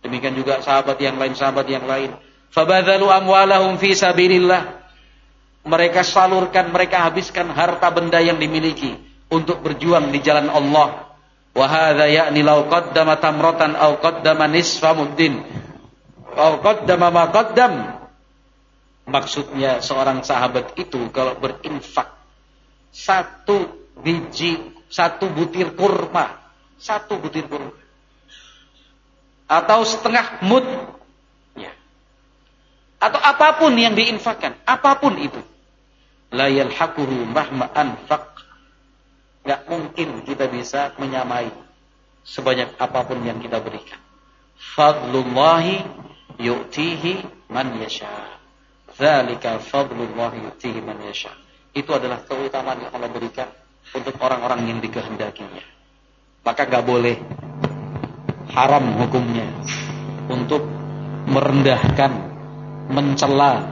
demikian 0.06 0.38
juga 0.38 0.62
sahabat 0.62 1.00
yang 1.02 1.18
lain 1.18 1.34
sahabat 1.34 1.66
yang 1.66 1.82
lain. 1.82 2.14
Fabadhalu 2.54 3.10
amwalahum 3.10 3.74
fi 3.80 3.96
sabilillah. 3.96 4.86
Mereka 5.66 6.06
salurkan 6.06 6.70
mereka 6.70 7.02
habiskan 7.02 7.50
harta 7.50 7.90
benda 7.90 8.22
yang 8.22 8.38
dimiliki 8.38 8.94
untuk 9.26 9.66
berjuang 9.66 10.14
di 10.14 10.22
jalan 10.22 10.46
Allah. 10.46 11.10
Wa 11.56 11.66
hadza 11.66 12.06
ya'ni 12.06 12.46
law 12.46 12.70
qaddama 12.70 13.18
tamratan 13.18 13.74
aw 13.74 13.98
qaddama 13.98 14.46
nisfa 14.46 14.94
muddin 14.94 15.42
aw 16.38 16.62
qaddama 16.62 17.10
ma 17.10 17.24
qaddam. 17.34 18.05
Maksudnya 19.06 19.78
seorang 19.78 20.26
sahabat 20.26 20.74
itu 20.74 20.98
kalau 21.14 21.38
berinfak 21.38 22.10
satu 22.90 23.70
biji, 24.02 24.58
satu 24.90 25.30
butir 25.30 25.78
kurma, 25.78 26.34
satu 26.74 27.14
butir 27.22 27.46
kurma. 27.46 27.70
Atau 29.46 29.86
setengah 29.86 30.42
mud 30.42 30.66
ya. 31.54 31.70
Atau 32.98 33.22
apa 33.22 33.62
pun 33.62 33.78
yang 33.78 33.94
diinfakkan, 33.94 34.58
apa 34.66 34.98
pun 34.98 35.14
itu. 35.22 35.38
la 36.34 36.50
yalhaquhu 36.50 37.30
mahma 37.30 37.70
anfaq. 37.70 38.42
Enggak 39.46 39.62
mungkin 39.70 40.08
kita 40.26 40.50
bisa 40.50 40.90
menyamai 40.98 41.54
sebanyak 42.26 42.74
apa 42.82 43.06
pun 43.06 43.22
yang 43.22 43.38
kita 43.38 43.62
berikan. 43.62 44.02
Fadlullahi 44.58 45.86
yu'tihi 46.42 47.46
man 47.46 47.78
yasha. 47.78 48.10
Dzalika 48.96 49.60
fadlullahi 49.60 50.48
yu'tihi 50.48 50.80
man 50.80 50.96
yasha. 51.04 51.32
Itu 51.76 51.92
adalah 51.92 52.24
keutamaan 52.24 52.80
yang 52.80 52.92
Allah 52.96 53.12
berikan 53.12 53.48
untuk 53.92 54.16
orang-orang 54.16 54.64
yang 54.64 54.78
dikehendakinya. 54.80 55.60
Maka 56.40 56.64
enggak 56.64 56.84
boleh 56.88 57.16
haram 58.56 58.84
hukumnya 58.96 59.44
untuk 60.32 60.64
merendahkan, 61.28 62.12
mencela 62.88 63.68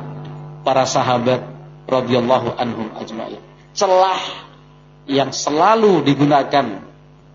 para 0.61 0.85
sahabat 0.85 1.41
radhiyallahu 1.89 2.61
anhum 2.61 2.93
ajma'in. 3.01 3.41
Celah 3.73 4.21
yang 5.09 5.33
selalu 5.33 6.05
digunakan 6.05 6.85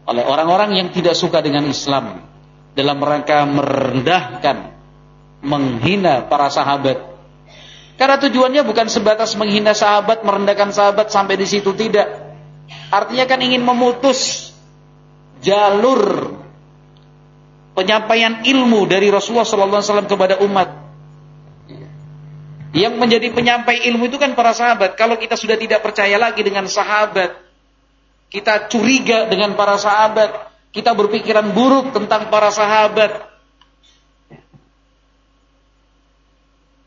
oleh 0.09 0.23
orang-orang 0.25 0.77
yang 0.77 0.87
tidak 0.93 1.13
suka 1.17 1.41
dengan 1.41 1.65
Islam 1.69 2.25
dalam 2.73 2.97
rangka 3.01 3.45
merendahkan, 3.49 4.57
menghina 5.41 6.29
para 6.29 6.53
sahabat. 6.53 7.08
Karena 7.99 8.15
tujuannya 8.15 8.63
bukan 8.63 8.87
sebatas 8.87 9.35
menghina 9.35 9.75
sahabat, 9.75 10.23
merendahkan 10.23 10.71
sahabat 10.71 11.11
sampai 11.11 11.35
di 11.35 11.43
situ 11.43 11.75
tidak. 11.75 12.07
Artinya 12.87 13.27
kan 13.27 13.43
ingin 13.43 13.59
memutus 13.59 14.49
jalur 15.43 16.31
penyampaian 17.75 18.39
ilmu 18.47 18.87
dari 18.87 19.11
Rasulullah 19.11 19.43
SAW 19.43 20.07
kepada 20.07 20.39
umat. 20.47 20.79
Yang 22.71 22.95
menjadi 22.95 23.27
penyampai 23.35 23.83
ilmu 23.91 24.07
itu 24.07 24.15
kan 24.15 24.31
para 24.31 24.55
sahabat. 24.55 24.95
Kalau 24.95 25.19
kita 25.19 25.35
sudah 25.35 25.59
tidak 25.59 25.83
percaya 25.83 26.15
lagi 26.15 26.39
dengan 26.39 26.71
sahabat, 26.71 27.35
kita 28.31 28.71
curiga 28.71 29.27
dengan 29.27 29.59
para 29.59 29.75
sahabat, 29.75 30.53
kita 30.71 30.95
berpikiran 30.95 31.51
buruk 31.51 31.91
tentang 31.91 32.31
para 32.31 32.47
sahabat. 32.47 33.28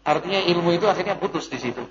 Artinya 0.03 0.43
ilmu 0.43 0.75
itu 0.75 0.87
akhirnya 0.91 1.15
putus 1.15 1.47
di 1.47 1.63
situ. 1.63 1.87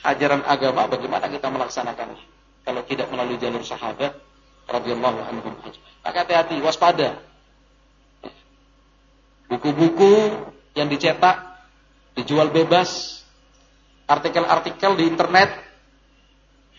Ajaran 0.00 0.46
agama 0.48 0.88
bagaimana 0.88 1.28
kita 1.28 1.52
melaksanakannya? 1.52 2.24
Kalau 2.64 2.82
tidak 2.88 3.12
melalui 3.12 3.36
jalur 3.36 3.62
sahabat 3.62 4.16
radhiyallahu 4.66 5.18
anhum 5.22 5.54
Maka 6.02 6.16
hati-hati, 6.24 6.58
waspada. 6.62 7.20
Buku-buku 9.46 10.34
yang 10.74 10.90
dicetak 10.90 11.42
dijual 12.18 12.50
bebas, 12.50 13.22
artikel-artikel 14.08 14.98
di 14.98 15.04
internet, 15.06 15.52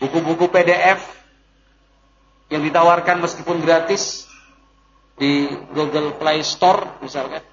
buku-buku 0.02 0.50
PDF 0.50 1.00
yang 2.48 2.64
ditawarkan 2.64 3.20
meskipun 3.22 3.60
gratis 3.60 4.28
di 5.20 5.46
Google 5.72 6.16
Play 6.16 6.40
Store 6.40 6.98
misalkan. 7.04 7.44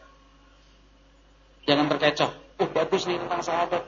Jangan 1.66 1.86
terkecoh. 1.89 2.32
Oh, 2.61 2.70
bagus 2.72 3.03
nih 3.09 3.20
tentang 3.20 3.41
sahabat. 3.41 3.84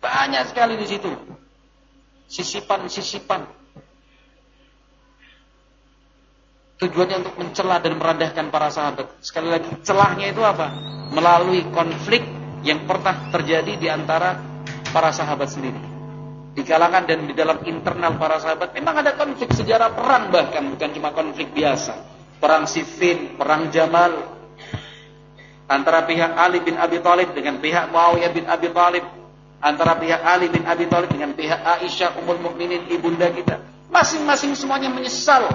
Banyak 0.00 0.42
sekali 0.54 0.74
di 0.80 0.86
situ. 0.88 1.10
Sisipan-sisipan. 2.30 3.44
Tujuannya 6.74 7.16
untuk 7.22 7.36
mencela 7.38 7.78
dan 7.78 7.98
merendahkan 7.98 8.50
para 8.50 8.68
sahabat. 8.70 9.06
Sekali 9.22 9.48
lagi, 9.50 9.70
celahnya 9.86 10.30
itu 10.30 10.42
apa? 10.42 10.72
Melalui 11.14 11.62
konflik 11.70 12.24
yang 12.64 12.88
pernah 12.88 13.28
terjadi 13.30 13.76
di 13.76 13.88
antara 13.92 14.40
para 14.90 15.12
sahabat 15.12 15.52
sendiri. 15.52 15.78
Di 16.54 16.62
kalangan 16.62 17.02
dan 17.04 17.26
di 17.26 17.34
dalam 17.34 17.60
internal 17.66 18.14
para 18.14 18.38
sahabat 18.38 18.72
memang 18.78 19.02
ada 19.02 19.18
konflik 19.18 19.50
sejarah 19.50 19.90
perang 19.90 20.30
bahkan 20.30 20.62
bukan 20.70 20.90
cuma 20.94 21.10
konflik 21.10 21.50
biasa. 21.50 21.98
Perang 22.38 22.66
Siffin, 22.70 23.34
perang 23.34 23.70
Jamal 23.74 24.33
antara 25.70 26.04
pihak 26.04 26.32
Ali 26.36 26.60
bin 26.60 26.76
Abi 26.76 27.00
Thalib 27.00 27.32
dengan 27.32 27.60
pihak 27.60 27.88
Muawiyah 27.90 28.30
bin 28.32 28.44
Abi 28.48 28.68
Thalib, 28.72 29.04
antara 29.60 29.96
pihak 29.96 30.20
Ali 30.20 30.46
bin 30.52 30.64
Abi 30.68 30.84
Thalib 30.88 31.10
dengan 31.12 31.32
pihak 31.32 31.60
Aisyah 31.60 32.20
Ummul 32.20 32.40
Mukminin 32.40 32.84
ibunda 32.92 33.28
kita. 33.32 33.60
Masing-masing 33.88 34.52
semuanya 34.58 34.90
menyesal. 34.90 35.48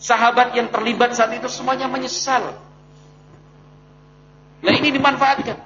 Sahabat 0.00 0.56
yang 0.56 0.72
terlibat 0.72 1.12
saat 1.12 1.36
itu 1.36 1.44
semuanya 1.52 1.84
menyesal 1.84 2.56
Nah 4.60 4.72
ini 4.76 4.92
dimanfaatkan. 4.92 5.56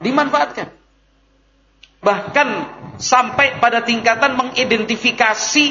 Dimanfaatkan. 0.00 0.68
Bahkan 1.98 2.48
sampai 2.96 3.58
pada 3.58 3.84
tingkatan 3.84 4.38
mengidentifikasi 4.38 5.64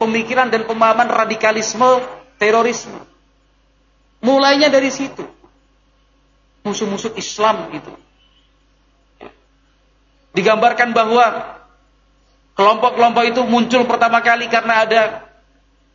pemikiran 0.00 0.48
dan 0.50 0.64
pemahaman 0.64 1.06
radikalisme 1.06 2.02
terorisme. 2.36 3.00
Mulainya 4.24 4.72
dari 4.72 4.88
situ. 4.88 5.22
Musuh-musuh 6.66 7.14
Islam 7.14 7.70
itu. 7.72 7.92
Digambarkan 10.34 10.92
bahwa 10.92 11.56
kelompok-kelompok 12.58 13.24
itu 13.24 13.40
muncul 13.46 13.88
pertama 13.88 14.20
kali 14.20 14.50
karena 14.52 14.84
ada 14.84 15.02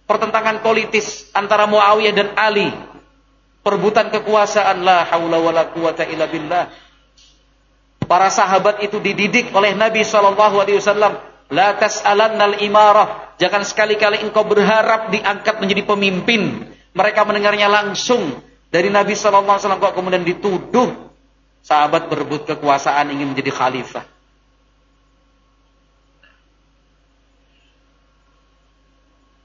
pertentangan 0.09 0.63
politis 0.65 1.29
antara 1.35 1.69
Muawiyah 1.69 2.13
dan 2.15 2.29
Ali 2.33 2.73
Perebutan 3.61 4.09
kekuasaan 4.09 4.81
la 4.81 5.05
haula 5.05 5.37
wala 5.37 5.69
quwata 5.69 6.01
illa 6.09 6.25
billah. 6.25 6.65
Para 8.09 8.33
sahabat 8.33 8.81
itu 8.81 8.97
dididik 8.97 9.53
oleh 9.53 9.77
Nabi 9.77 10.01
wasallam, 10.01 11.21
la 11.52 11.76
tas'alannal 11.76 12.64
imarah. 12.64 13.36
Jangan 13.38 13.68
sekali-kali 13.68 14.24
engkau 14.24 14.47
berharap 14.47 15.12
diangkat 15.12 15.60
menjadi 15.60 15.84
pemimpin. 15.84 16.72
Mereka 16.95 17.28
mendengarnya 17.28 17.68
langsung 17.68 18.39
dari 18.72 18.88
Nabi 18.88 19.14
sallallahu 19.14 19.60
alaihi 19.60 19.84
kok 19.84 19.95
kemudian 19.95 20.24
dituduh 20.24 21.12
sahabat 21.60 22.08
berebut 22.08 22.47
kekuasaan 22.47 23.12
ingin 23.12 23.36
menjadi 23.36 23.52
khalifah. 23.52 24.08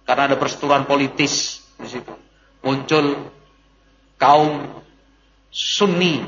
Karena 0.06 0.30
ada 0.30 0.36
perseturuan 0.38 0.86
politis 0.86 1.66
di 1.82 1.90
situ. 1.90 2.14
Muncul 2.62 3.26
kaum 4.22 4.82
Sunni, 5.50 6.20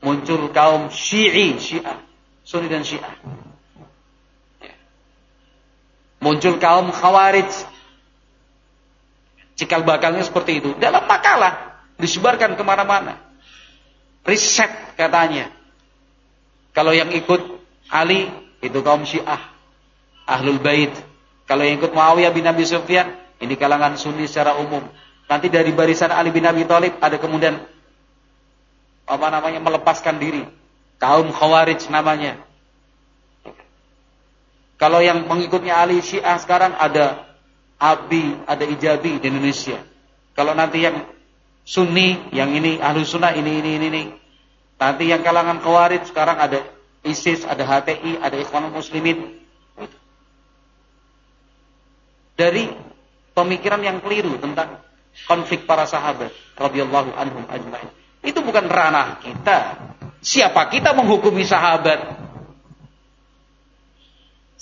muncul 0.00 0.48
kaum 0.54 0.88
Syi'i, 0.88 1.60
Syiah, 1.60 1.98
Sunni 2.46 2.72
dan 2.72 2.86
Syiah. 2.86 3.12
Muncul 6.22 6.62
kaum 6.62 6.94
Khawarij. 6.94 7.50
Cikal 9.58 9.82
bakalnya 9.82 10.22
seperti 10.22 10.62
itu. 10.62 10.70
Dalam 10.78 11.02
makalah 11.04 11.82
disebarkan 11.98 12.54
ke 12.54 12.62
mana-mana. 12.62 13.18
Riset 14.22 14.70
katanya. 14.94 15.50
Kalau 16.72 16.94
yang 16.94 17.10
ikut 17.10 17.42
Ali 17.92 18.30
itu 18.62 18.78
kaum 18.80 19.02
Syiah, 19.02 19.42
Ahlul 20.24 20.62
Bait. 20.62 20.94
Kalau 21.44 21.66
yang 21.66 21.82
ikut 21.82 21.92
Muawiyah 21.92 22.32
bin 22.32 22.46
Abi 22.46 22.64
Sufyan, 22.64 23.12
ini 23.42 23.58
kalangan 23.58 23.98
Sunni 23.98 24.24
secara 24.30 24.56
umum. 24.56 24.86
Nanti 25.26 25.50
dari 25.50 25.74
barisan 25.74 26.14
Ali 26.14 26.30
bin 26.30 26.46
Abi 26.46 26.64
Thalib 26.64 26.96
ada 27.02 27.18
kemudian 27.18 27.58
apa 29.04 29.26
namanya 29.28 29.58
melepaskan 29.58 30.16
diri. 30.22 30.46
Kaum 31.02 31.34
Khawarij 31.34 31.90
namanya. 31.90 32.38
Kalau 34.82 34.98
yang 34.98 35.30
mengikutnya 35.30 35.78
Ali 35.78 36.02
Syiah 36.02 36.42
sekarang 36.42 36.74
ada 36.74 37.22
Abi, 37.78 38.34
ada 38.50 38.66
Ijabi 38.66 39.22
di 39.22 39.30
Indonesia. 39.30 39.78
Kalau 40.34 40.58
nanti 40.58 40.82
yang 40.82 41.06
Sunni, 41.62 42.18
yang 42.34 42.50
ini 42.50 42.82
Ahlu 42.82 43.06
Sunnah, 43.06 43.30
ini, 43.38 43.62
ini, 43.62 43.78
ini, 43.78 43.86
ini. 43.94 44.02
Nanti 44.82 45.06
yang 45.06 45.22
kalangan 45.22 45.62
Khawarij 45.62 46.10
sekarang 46.10 46.34
ada 46.34 46.66
ISIS, 47.06 47.46
ada 47.46 47.62
HTI, 47.62 48.18
ada 48.18 48.34
Ikhwanul 48.42 48.74
Muslimin. 48.74 49.38
Dari 52.34 52.74
pemikiran 53.38 53.86
yang 53.86 54.02
keliru 54.02 54.34
tentang 54.42 54.82
konflik 55.30 55.62
para 55.62 55.86
sahabat 55.86 56.34
radhiyallahu 56.58 57.14
anhum 57.14 57.46
ajmain. 57.46 57.86
Itu 58.26 58.42
bukan 58.42 58.66
ranah 58.66 59.22
kita. 59.22 59.78
Siapa 60.18 60.66
kita 60.74 60.90
menghukumi 60.90 61.46
sahabat? 61.46 62.21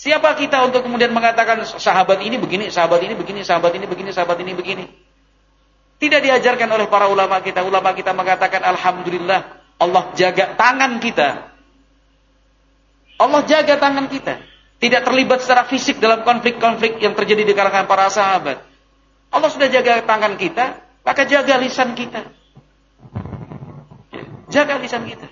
Siapa 0.00 0.32
kita 0.32 0.64
untuk 0.64 0.88
kemudian 0.88 1.12
mengatakan 1.12 1.60
sahabat 1.60 2.24
ini 2.24 2.40
begini, 2.40 2.72
sahabat 2.72 3.04
ini 3.04 3.12
begini, 3.12 3.44
sahabat 3.44 3.76
ini 3.76 3.84
begini, 3.84 4.08
sahabat 4.16 4.40
ini 4.40 4.56
begini? 4.56 4.88
Tidak 6.00 6.20
diajarkan 6.24 6.72
oleh 6.72 6.88
para 6.88 7.12
ulama 7.12 7.36
kita. 7.44 7.60
Ulama 7.60 7.92
kita 7.92 8.16
mengatakan 8.16 8.64
alhamdulillah 8.64 9.60
Allah 9.76 10.04
jaga 10.16 10.56
tangan 10.56 11.04
kita. 11.04 11.52
Allah 13.20 13.40
jaga 13.44 13.76
tangan 13.76 14.08
kita. 14.08 14.40
Tidak 14.80 15.04
terlibat 15.04 15.44
secara 15.44 15.68
fisik 15.68 16.00
dalam 16.00 16.24
konflik-konflik 16.24 16.96
yang 17.04 17.12
terjadi 17.12 17.44
di 17.44 17.52
kalangan 17.52 17.84
para 17.84 18.08
sahabat. 18.08 18.64
Allah 19.28 19.50
sudah 19.52 19.68
jaga 19.68 20.00
tangan 20.08 20.40
kita, 20.40 20.80
maka 21.04 21.28
jaga 21.28 21.60
lisan 21.60 21.92
kita. 21.92 22.24
Jaga 24.48 24.80
lisan 24.80 25.04
kita. 25.04 25.28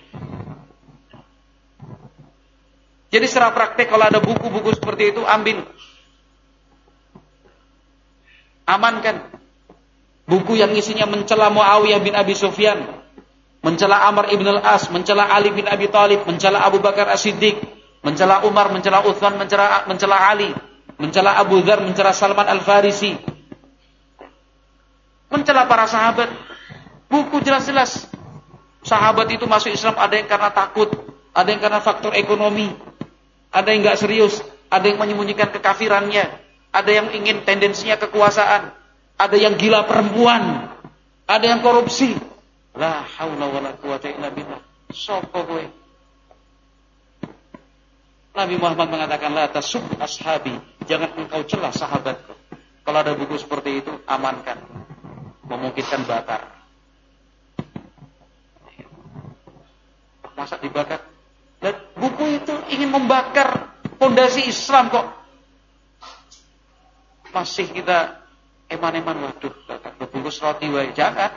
Jadi 3.09 3.25
secara 3.25 3.57
praktek 3.57 3.89
kalau 3.89 4.05
ada 4.05 4.21
buku-buku 4.21 4.77
seperti 4.77 5.17
itu 5.17 5.25
ambil. 5.25 5.65
Amankan. 8.69 9.33
Buku 10.29 10.61
yang 10.61 10.77
isinya 10.77 11.09
mencela 11.09 11.49
Muawiyah 11.49 12.05
bin 12.05 12.13
Abi 12.13 12.37
Sufyan, 12.37 12.85
mencela 13.65 14.05
Amr 14.13 14.29
ibn 14.29 14.45
al-As, 14.45 14.93
mencela 14.93 15.25
Ali 15.25 15.49
bin 15.57 15.65
Abi 15.65 15.89
Thalib, 15.89 16.29
mencela 16.29 16.61
Abu 16.61 16.85
Bakar 16.85 17.09
As-Siddiq, 17.09 17.57
mencela 18.05 18.45
Umar, 18.45 18.69
mencela 18.69 19.01
Uthman, 19.09 19.41
mencela 19.41 19.89
mencela 19.89 20.21
Ali, 20.29 20.53
mencela 21.01 21.41
Abu 21.41 21.65
Dhar, 21.65 21.81
mencela 21.81 22.13
Salman 22.13 22.45
Al-Farisi. 22.45 23.17
Mencela 25.33 25.65
para 25.65 25.89
sahabat. 25.89 26.29
Buku 27.09 27.41
jelas-jelas. 27.41 28.05
Sahabat 28.85 29.33
itu 29.33 29.49
masuk 29.49 29.73
Islam 29.73 29.97
ada 29.97 30.13
yang 30.13 30.29
karena 30.29 30.53
takut, 30.53 30.93
ada 31.33 31.49
yang 31.49 31.61
karena 31.61 31.81
faktor 31.81 32.13
ekonomi, 32.13 32.69
ada 33.49 33.69
yang 33.73 33.81
nggak 33.85 33.99
serius, 34.01 34.41
ada 34.69 34.85
yang 34.85 35.01
menyembunyikan 35.01 35.49
kekafirannya, 35.49 36.29
ada 36.73 36.91
yang 36.91 37.09
ingin 37.17 37.45
tendensinya 37.49 37.97
kekuasaan, 37.97 38.73
ada 39.17 39.37
yang 39.37 39.57
gila 39.57 39.89
perempuan, 39.89 40.69
ada 41.25 41.45
yang 41.45 41.65
korupsi. 41.65 42.17
La 42.79 43.03
haula 43.19 43.51
wala 43.51 43.75
quwata 43.75 44.07
illa 44.13 44.31
billah. 44.31 44.63
Sopo 44.93 45.45
gue? 45.49 45.65
Nabi 48.39 48.55
Muhammad 48.55 48.89
mengatakan 48.95 49.35
la 49.35 49.51
tasub 49.51 49.83
ashabi, 49.99 50.55
jangan 50.87 51.11
engkau 51.19 51.43
celah 51.43 51.75
sahabatku. 51.75 52.39
Kalau 52.87 52.99
ada 53.03 53.13
buku 53.19 53.35
seperti 53.37 53.83
itu 53.83 53.93
amankan. 54.07 54.63
Memungkinkan 55.49 56.07
bakar. 56.07 56.47
Masa 60.39 60.57
dibakar? 60.63 61.03
Dan 61.59 61.75
buku 61.99 62.39
itu 62.39 62.55
ingin 62.71 62.91
membakar 62.95 63.75
fondasi 63.99 64.47
Islam 64.47 64.95
kok. 64.95 65.07
Masih 67.35 67.69
kita 67.71 68.25
eman-eman 68.71 69.29
waduh, 69.29 69.53
bungkus 70.11 70.39
roti 70.39 70.71
wae. 70.71 70.95
Jangan. 70.95 71.35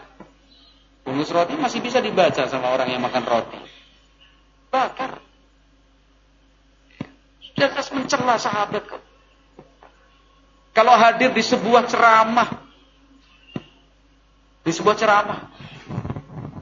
Bungkus 1.02 1.34
roti 1.34 1.58
masih 1.58 1.82
bisa 1.82 1.98
dibaca 1.98 2.46
sama 2.46 2.70
orang 2.70 2.94
yang 2.94 3.02
makan 3.02 3.26
roti. 3.26 3.60
Bakar. 4.70 5.20
Sudah 7.42 7.68
jelas 7.74 7.90
mencela 7.92 8.36
sahabat 8.38 8.84
kok. 8.86 9.04
Kalau 10.72 10.96
hadir 10.96 11.36
di 11.36 11.44
sebuah 11.44 11.84
ceramah, 11.84 12.48
di 14.64 14.72
sebuah 14.72 14.96
ceramah, 14.96 15.52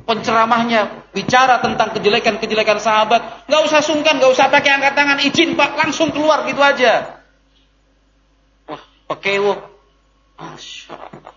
penceramahnya 0.10 1.09
bicara 1.20 1.60
tentang 1.60 1.92
kejelekan-kejelekan 1.92 2.80
sahabat, 2.80 3.44
nggak 3.52 3.62
usah 3.68 3.84
sungkan, 3.84 4.24
nggak 4.24 4.32
usah 4.32 4.48
pakai 4.48 4.80
angkat 4.80 4.94
tangan, 4.96 5.20
izin 5.20 5.60
pak, 5.60 5.76
langsung 5.76 6.16
keluar 6.16 6.48
gitu 6.48 6.64
aja. 6.64 7.20
Wah, 8.72 8.80
pekewo, 9.12 9.60
masya 10.40 10.96
Allah. 10.96 11.36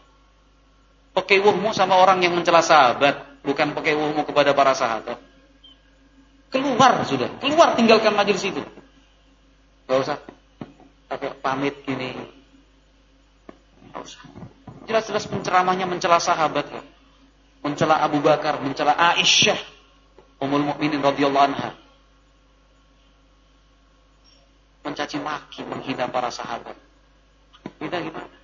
Pekewuhmu 1.13 1.75
sama 1.75 1.99
orang 1.99 2.25
yang 2.25 2.33
mencela 2.33 2.63
sahabat, 2.63 3.43
bukan 3.43 3.75
pekewuhmu 3.75 4.23
kepada 4.25 4.55
para 4.55 4.73
sahabat. 4.73 5.19
Keluar 6.49 7.03
sudah, 7.05 7.29
keluar 7.43 7.75
tinggalkan 7.75 8.15
majelis 8.15 8.47
itu. 8.47 8.63
Gak 9.91 9.99
usah 9.99 10.17
pakai 11.11 11.37
pamit 11.43 11.75
gini. 11.85 12.17
Gak 13.93 14.01
usah. 14.01 14.23
Jelas-jelas 14.89 15.29
penceramahnya 15.29 15.85
mencela 15.85 16.17
sahabat 16.17 16.71
mencela 17.63 18.03
Abu 18.03 18.19
Bakar, 18.19 18.59
mencela 18.59 18.93
Aisyah, 18.93 19.59
Ummul 20.43 20.67
Mukminin 20.75 20.99
radhiyallahu 20.99 21.47
anha. 21.55 21.71
Mencaci 24.83 25.23
maki, 25.23 25.63
menghina 25.63 26.11
para 26.11 26.35
sahabat. 26.35 26.75
Kita 27.79 28.03
gimana? 28.03 28.35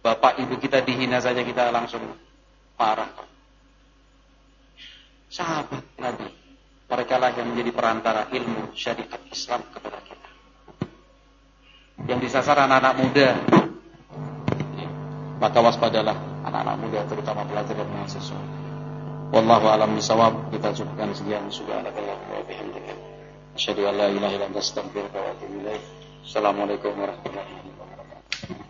Bapak 0.00 0.40
ibu 0.40 0.56
kita 0.56 0.80
dihina 0.80 1.20
saja 1.20 1.44
kita 1.44 1.68
langsung 1.68 2.00
parah. 2.80 3.12
Sahabat 5.28 5.84
Nabi, 6.00 6.28
mereka 6.88 7.20
lah 7.20 7.30
yang 7.36 7.52
menjadi 7.52 7.70
perantara 7.76 8.32
ilmu 8.32 8.72
syariat 8.72 9.20
Islam 9.28 9.60
kepada 9.68 10.00
kita. 10.00 10.30
Yang 12.08 12.32
disasar 12.32 12.56
anak-anak 12.64 12.94
muda, 12.96 13.28
maka 15.36 15.58
waspadalah 15.60 16.16
anak-anak 16.48 16.76
muda 16.80 17.00
terutama 17.06 17.44
pelajar 17.44 17.76
dan 17.76 17.88
mahasiswa. 17.92 18.40
Wallahu 19.32 19.64
alam 19.64 19.96
bisawab. 19.96 20.52
Kita 20.52 20.76
cukupkan 20.76 21.08
sekian 21.16 21.48
subhanakallahumma 21.48 22.36
wa 22.36 22.44
bihamdika. 22.44 22.92
Asyhadu 23.56 23.88
an 23.88 23.96
la 23.96 24.06
ilaha 24.12 24.32
illa 24.36 24.46
anta 24.52 24.60
astaghfiruka 24.60 25.16
wa 25.16 25.28
atubu 25.32 25.56
ilaik. 25.64 25.80
Assalamualaikum 26.20 26.92
warahmatullahi 26.92 27.52
wabarakatuh. 27.80 28.61